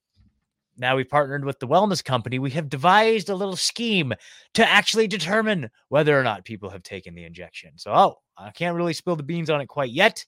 [0.76, 2.38] now we've partnered with the wellness company.
[2.38, 4.12] We have devised a little scheme
[4.54, 7.72] to actually determine whether or not people have taken the injection.
[7.76, 10.24] So, oh, I can't really spill the beans on it quite yet,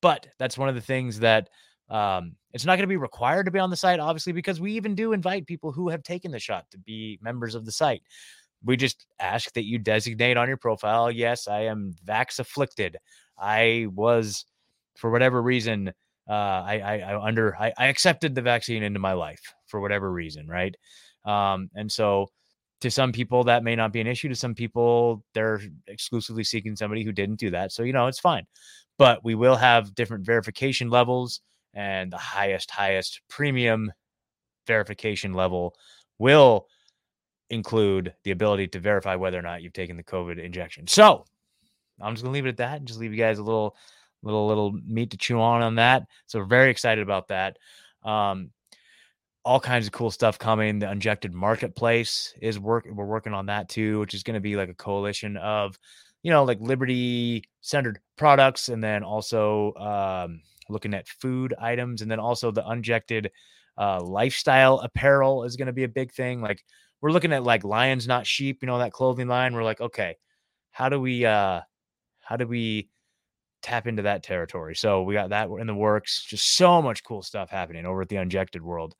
[0.00, 1.48] but that's one of the things that
[1.88, 4.72] um, it's not going to be required to be on the site, obviously, because we
[4.72, 8.02] even do invite people who have taken the shot to be members of the site.
[8.64, 12.96] We just ask that you designate on your profile, yes, I am vax afflicted.
[13.38, 14.44] I was,
[14.96, 15.92] for whatever reason,
[16.28, 20.10] uh, I, I, I under I, I accepted the vaccine into my life for whatever
[20.10, 20.74] reason, right?
[21.24, 22.28] Um, and so
[22.82, 24.28] to some people that may not be an issue.
[24.28, 27.72] To some people, they're exclusively seeking somebody who didn't do that.
[27.72, 28.44] So you know it's fine,
[28.98, 31.40] but we will have different verification levels,
[31.74, 33.92] and the highest, highest premium
[34.66, 35.74] verification level
[36.18, 36.66] will
[37.50, 40.86] include the ability to verify whether or not you've taken the COVID injection.
[40.86, 41.24] So
[42.00, 43.76] I'm just gonna leave it at that and just leave you guys a little
[44.22, 46.06] little little meat to chew on on that.
[46.26, 47.58] So we're very excited about that.
[48.04, 48.50] Um,
[49.44, 50.78] all kinds of cool stuff coming.
[50.78, 52.86] The Unjected Marketplace is work.
[52.90, 55.76] We're working on that too, which is going to be like a coalition of,
[56.22, 62.10] you know, like liberty centered products, and then also um, looking at food items, and
[62.10, 63.32] then also the Unjected
[63.76, 66.40] uh, lifestyle apparel is going to be a big thing.
[66.40, 66.62] Like
[67.00, 69.54] we're looking at like lions not sheep, you know, that clothing line.
[69.54, 70.16] We're like, okay,
[70.70, 71.62] how do we, uh,
[72.20, 72.90] how do we
[73.62, 74.74] tap into that territory.
[74.74, 76.24] So we got that in the works.
[76.24, 78.94] Just so much cool stuff happening over at the Unjected world.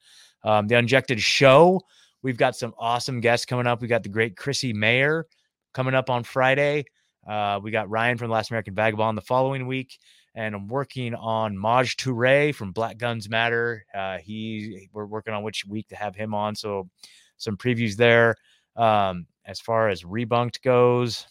[0.44, 1.80] Um, the Unjected show.
[2.22, 3.82] We've got some awesome guests coming up.
[3.82, 5.26] We got the great Chrissie Mayr
[5.74, 6.84] coming up on Friday.
[7.26, 9.98] Uh, we got Ryan from the Last American Vagabond the following week,
[10.34, 13.84] and I'm working on Maj Toure from Black Guns Matter.
[13.94, 16.88] Uh, he we're working on which week to have him on, so
[17.36, 18.36] some previews there.
[18.76, 21.26] Um, as far as rebunked goes,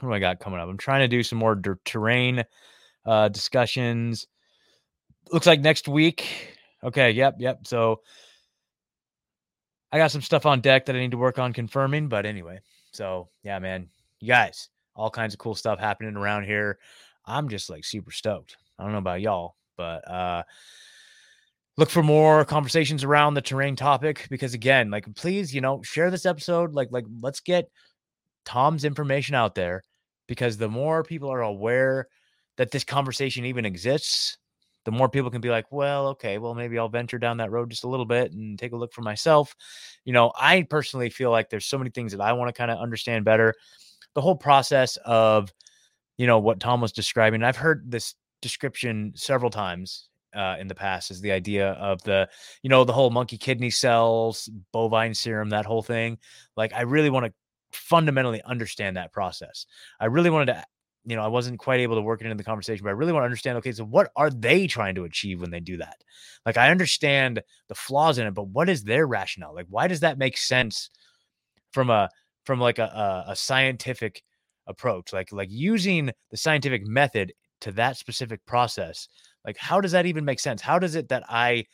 [0.00, 0.68] what do I got coming up?
[0.68, 2.44] I'm trying to do some more terrain
[3.06, 4.26] uh, discussions.
[5.30, 6.26] Looks like next week.
[6.82, 7.10] Okay.
[7.12, 7.36] Yep.
[7.38, 7.66] Yep.
[7.66, 8.00] So
[9.92, 12.08] I got some stuff on deck that I need to work on confirming.
[12.08, 12.60] But anyway,
[12.92, 13.88] so yeah, man,
[14.20, 16.78] you guys, all kinds of cool stuff happening around here.
[17.26, 18.56] I'm just like super stoked.
[18.78, 20.42] I don't know about y'all, but uh,
[21.76, 26.10] look for more conversations around the terrain topic because again, like please, you know, share
[26.10, 26.74] this episode.
[26.74, 27.70] Like, like let's get
[28.44, 29.82] Tom's information out there.
[30.28, 32.08] because the more people are aware
[32.56, 34.38] that this conversation even exists,
[34.84, 37.70] the more people can be like, well, okay, well, maybe I'll venture down that road
[37.70, 39.54] just a little bit and take a look for myself.
[40.04, 42.70] You know, I personally feel like there's so many things that I want to kind
[42.70, 43.54] of understand better.
[44.14, 45.52] The whole process of,
[46.16, 47.42] you know, what Tom was describing.
[47.42, 52.28] I've heard this description several times uh, in the past is the idea of the,
[52.62, 56.18] you know, the whole monkey kidney cells, bovine serum, that whole thing.
[56.56, 57.32] Like, I really want to
[57.72, 59.66] fundamentally understand that process.
[60.00, 60.64] I really wanted to
[61.04, 63.12] you know, I wasn't quite able to work it into the conversation, but I really
[63.12, 65.96] want to understand okay, so what are they trying to achieve when they do that?
[66.46, 69.54] Like, I understand the flaws in it, but what is their rationale?
[69.54, 70.90] Like, why does that make sense
[71.72, 72.08] from a,
[72.44, 74.22] from like a, a, a scientific
[74.66, 75.12] approach?
[75.12, 79.08] Like, like using the scientific method to that specific process.
[79.44, 80.62] Like, how does that even make sense?
[80.62, 81.64] How does it that I,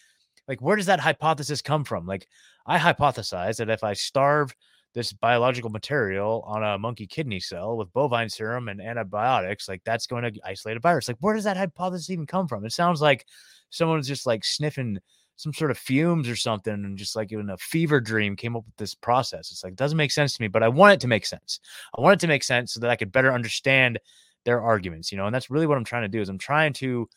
[0.46, 2.06] like, where does that hypothesis come from?
[2.06, 2.26] Like,
[2.66, 4.54] I hypothesize that if I starve
[4.94, 10.06] this biological material on a monkey kidney cell with bovine serum and antibiotics, like that's
[10.06, 11.08] going to isolate a virus.
[11.08, 12.64] Like, where does that hypothesis even come from?
[12.64, 13.26] It sounds like
[13.70, 14.98] someone's just like sniffing
[15.36, 18.64] some sort of fumes or something and just like in a fever dream came up
[18.66, 19.52] with this process.
[19.52, 21.60] It's like, doesn't make sense to me, but I want it to make sense.
[21.96, 24.00] I want it to make sense so that I could better understand
[24.44, 26.72] their arguments, you know, and that's really what I'm trying to do is I'm trying
[26.74, 27.08] to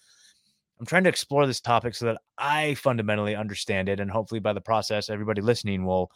[0.80, 4.00] I'm trying to explore this topic so that I fundamentally understand it.
[4.00, 6.12] And hopefully by the process, everybody listening will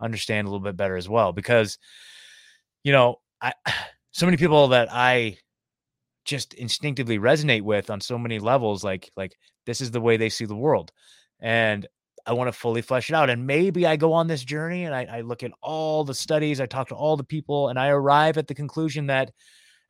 [0.00, 1.78] understand a little bit better as well because
[2.84, 3.52] you know i
[4.10, 5.36] so many people that i
[6.24, 9.36] just instinctively resonate with on so many levels like like
[9.66, 10.92] this is the way they see the world
[11.40, 11.86] and
[12.26, 14.94] i want to fully flesh it out and maybe i go on this journey and
[14.94, 17.88] I, I look at all the studies i talk to all the people and i
[17.88, 19.30] arrive at the conclusion that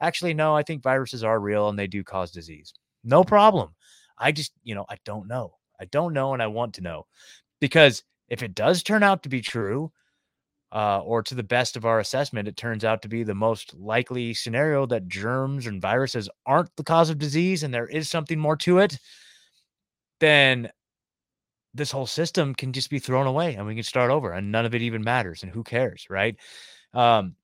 [0.00, 2.72] actually no i think viruses are real and they do cause disease.
[3.04, 3.74] No problem.
[4.18, 5.54] I just you know i don't know.
[5.80, 7.06] I don't know and i want to know
[7.60, 9.92] because if it does turn out to be true,
[10.72, 13.74] uh, or to the best of our assessment, it turns out to be the most
[13.74, 18.38] likely scenario that germs and viruses aren't the cause of disease and there is something
[18.38, 18.98] more to it,
[20.20, 20.70] then
[21.74, 24.66] this whole system can just be thrown away and we can start over and none
[24.66, 26.36] of it even matters and who cares, right?
[26.92, 27.36] Um,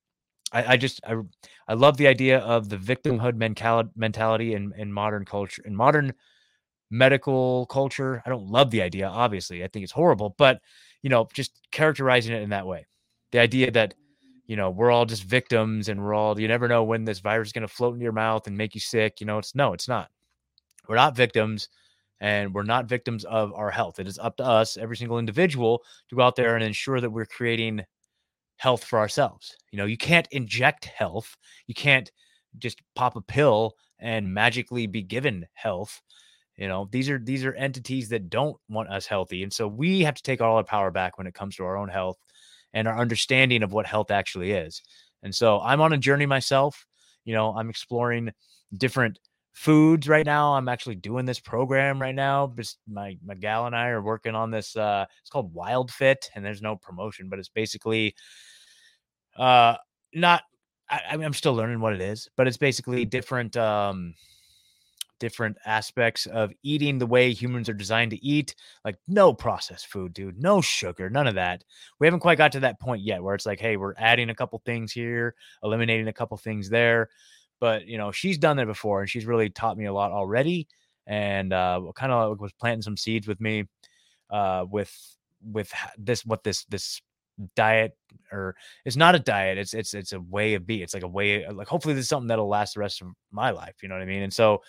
[0.53, 1.17] I, I just I
[1.69, 3.37] I love the idea of the victimhood
[3.97, 6.13] mentality in, in modern culture in modern
[6.91, 8.23] medical culture.
[8.25, 9.65] I don't love the idea, obviously.
[9.65, 10.61] I think it's horrible, but
[11.03, 12.87] you know, just characterizing it in that way.
[13.33, 13.95] The idea that
[14.47, 17.49] you know we're all just victims and we're all you never know when this virus
[17.49, 19.73] is going to float into your mouth and make you sick you know it's no
[19.73, 20.11] it's not
[20.89, 21.69] we're not victims
[22.21, 25.83] and we're not victims of our health it is up to us every single individual
[26.09, 27.83] to go out there and ensure that we're creating
[28.57, 32.11] health for ourselves you know you can't inject health you can't
[32.59, 36.03] just pop a pill and magically be given health
[36.57, 39.43] you know, these are these are entities that don't want us healthy.
[39.43, 41.77] And so we have to take all our power back when it comes to our
[41.77, 42.19] own health
[42.73, 44.83] and our understanding of what health actually is.
[45.23, 46.87] And so I'm on a journey myself.
[47.25, 48.31] You know, I'm exploring
[48.77, 49.19] different
[49.53, 50.55] foods right now.
[50.55, 52.53] I'm actually doing this program right now.
[52.57, 54.77] Just my my gal and I are working on this.
[54.77, 58.15] Uh, it's called Wild Fit, and there's no promotion, but it's basically
[59.37, 59.77] uh
[60.15, 60.43] not.
[60.89, 63.57] I, I'm still learning what it is, but it's basically different.
[63.57, 64.15] Um,
[65.19, 68.55] different aspects of eating the way humans are designed to eat.
[68.85, 71.65] Like no processed food, dude, no sugar, none of that.
[71.99, 74.35] We haven't quite got to that point yet where it's like, hey, we're adding a
[74.35, 77.09] couple things here, eliminating a couple things there.
[77.61, 80.69] But you know, she's done that before, and she's really taught me a lot already.
[81.07, 83.65] And uh, kind of was planting some seeds with me,
[84.31, 84.91] uh, with
[85.43, 87.03] with this what this this
[87.57, 87.97] diet
[88.31, 88.55] or
[88.85, 91.49] it's not a diet it's it's it's a way of being it's like a way
[91.51, 94.03] like hopefully this is something that'll last the rest of my life you know what
[94.03, 94.63] i mean and so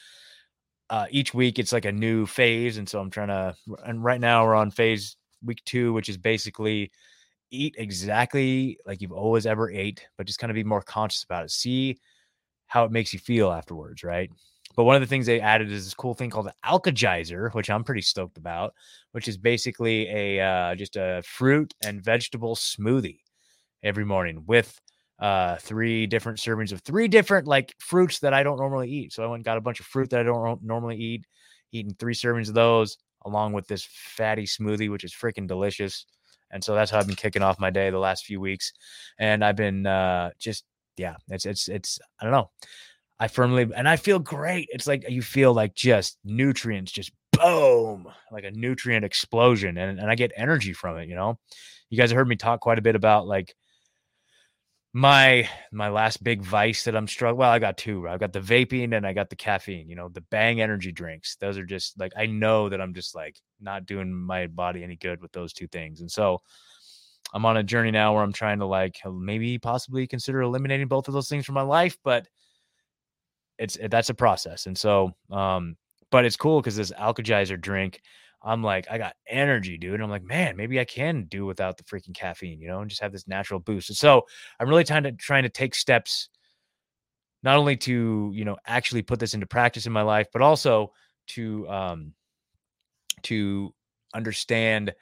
[0.90, 2.78] uh, each week it's like a new phase.
[2.78, 3.56] And so I'm trying to,
[3.86, 6.92] and right now we're on phase week two, which is basically
[7.52, 11.46] eat exactly like you've always ever ate, but just kind of be more conscious about
[11.46, 11.52] it.
[11.52, 11.98] See
[12.68, 14.30] how it makes you feel afterwards, right?
[14.76, 17.70] But one of the things they added is this cool thing called the Alka-Geyser, which
[17.70, 18.74] I'm pretty stoked about,
[19.14, 23.20] which is basically a uh, just a fruit and vegetable smoothie
[23.84, 24.82] every morning with
[25.20, 29.14] uh three different servings of three different like fruits that I don't normally eat.
[29.14, 31.26] So I went got a bunch of fruit that I don't normally eat,
[31.72, 36.06] eating three servings of those along with this fatty smoothie, which is freaking delicious.
[36.52, 38.72] And so that's how I've been kicking off my day the last few weeks.
[39.20, 40.64] And I've been uh just
[40.98, 42.50] yeah, it's it's it's I don't know.
[43.20, 44.68] I firmly and I feel great.
[44.72, 50.10] It's like you feel like just nutrients just boom, like a nutrient explosion and, and
[50.10, 51.40] I get energy from it, you know.
[51.90, 53.54] You guys have heard me talk quite a bit about like
[54.96, 57.40] my my last big vice that I'm struggling.
[57.40, 58.08] Well, I got two.
[58.08, 59.90] I got the vaping and I got the caffeine.
[59.90, 61.36] You know, the Bang energy drinks.
[61.36, 64.96] Those are just like I know that I'm just like not doing my body any
[64.96, 66.00] good with those two things.
[66.00, 66.42] And so
[67.34, 71.10] I'm on a journey now where I'm trying to like maybe possibly consider eliminating both
[71.10, 72.26] of those things from my life, but
[73.60, 74.66] it's that's a process.
[74.66, 75.76] And so, um,
[76.10, 78.02] but it's cool because this Alka-Geyser drink,
[78.46, 79.96] I'm like, I got energy, dude.
[79.96, 82.90] And I'm like, man, maybe I can do without the freaking caffeine, you know, and
[82.90, 83.90] just have this natural boost.
[83.90, 84.26] And so
[84.60, 86.30] I'm really trying to trying to take steps
[87.42, 90.94] not only to, you know, actually put this into practice in my life, but also
[91.28, 92.14] to um
[93.24, 93.74] to
[94.14, 94.94] understand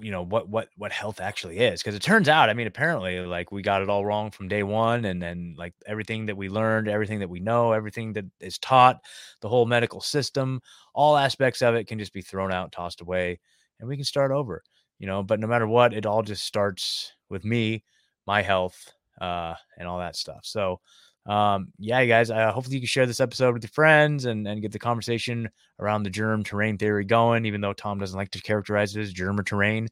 [0.00, 3.20] you know what what what health actually is because it turns out i mean apparently
[3.20, 6.48] like we got it all wrong from day one and then like everything that we
[6.48, 8.98] learned everything that we know everything that is taught
[9.40, 10.60] the whole medical system
[10.94, 13.38] all aspects of it can just be thrown out tossed away
[13.78, 14.62] and we can start over
[14.98, 15.22] you know?
[15.22, 17.84] But no matter what it all just starts with me
[18.26, 20.40] my health uh and all that stuff.
[20.44, 20.80] So
[21.26, 24.60] um, yeah, guys, uh, hopefully you can share this episode with your friends and, and
[24.60, 25.48] get the conversation
[25.80, 29.12] around the germ terrain theory going, even though Tom doesn't like to characterize it as
[29.12, 29.88] germ or terrain.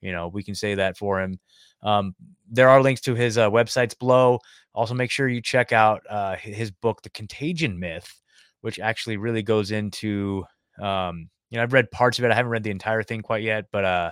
[0.00, 1.38] You know, we can say that for him.
[1.82, 2.14] Um,
[2.50, 4.40] there are links to his uh, websites below.
[4.74, 8.20] Also, make sure you check out uh, his book, The Contagion Myth,
[8.62, 10.44] which actually really goes into,
[10.80, 12.32] um, you know, I've read parts of it.
[12.32, 14.10] I haven't read the entire thing quite yet, but, uh,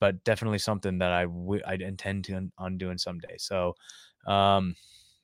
[0.00, 1.26] but definitely something that I
[1.66, 3.34] I intend to on doing someday.
[3.36, 3.74] So,
[4.26, 4.74] um,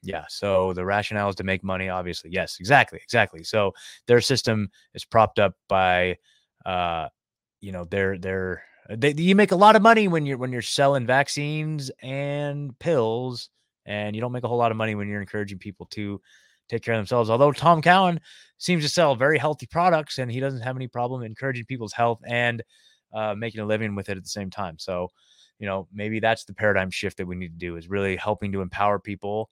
[0.05, 0.25] yeah.
[0.29, 2.31] So the rationale is to make money, obviously.
[2.31, 3.01] Yes, exactly.
[3.03, 3.43] Exactly.
[3.43, 3.73] So
[4.07, 6.19] their system is propped up by,
[6.67, 7.09] uh,
[7.61, 10.63] you know, their, their, they, you make a lot of money when you're, when you're
[10.63, 13.49] selling vaccines and pills
[13.87, 16.21] and you don't make a whole lot of money when you're encouraging people to
[16.69, 17.31] take care of themselves.
[17.31, 18.21] Although Tom Cowan
[18.59, 22.21] seems to sell very healthy products and he doesn't have any problem encouraging people's health
[22.27, 22.63] and
[23.15, 24.79] uh, making a living with it at the same time.
[24.79, 25.09] So,
[25.59, 28.53] you know, maybe that's the paradigm shift that we need to do is really helping
[28.53, 29.51] to empower people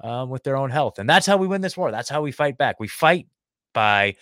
[0.00, 0.98] um, with their own health.
[0.98, 1.90] And that's how we win this war.
[1.90, 2.80] That's how we fight back.
[2.80, 3.26] We fight
[3.74, 4.16] by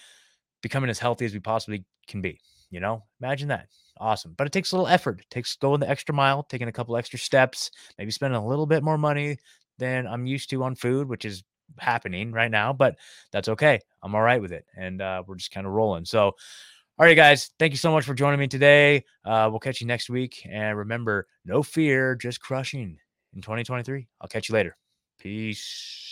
[0.63, 2.41] becoming as healthy as we possibly can be.
[2.71, 3.69] You know, imagine that.
[3.99, 4.35] Awesome.
[4.37, 5.21] But it takes a little effort.
[5.21, 8.67] It takes going the extra mile, taking a couple extra steps, maybe spending a little
[8.67, 9.39] bit more money
[9.79, 11.45] than I'm used to on food, which is
[11.79, 12.97] happening right now, but
[13.33, 13.81] that's okay.
[14.03, 14.65] I'm all right with it.
[14.77, 16.05] And uh, we're just kind of rolling.
[16.05, 16.23] So,
[16.99, 19.05] all right, guys, thank you so much for joining me today.
[19.25, 20.47] Uh, we'll catch you next week.
[20.51, 22.99] And remember, no fear, just crushing
[23.35, 24.09] in 2023.
[24.21, 24.77] I'll catch you later.
[25.19, 26.06] Peace.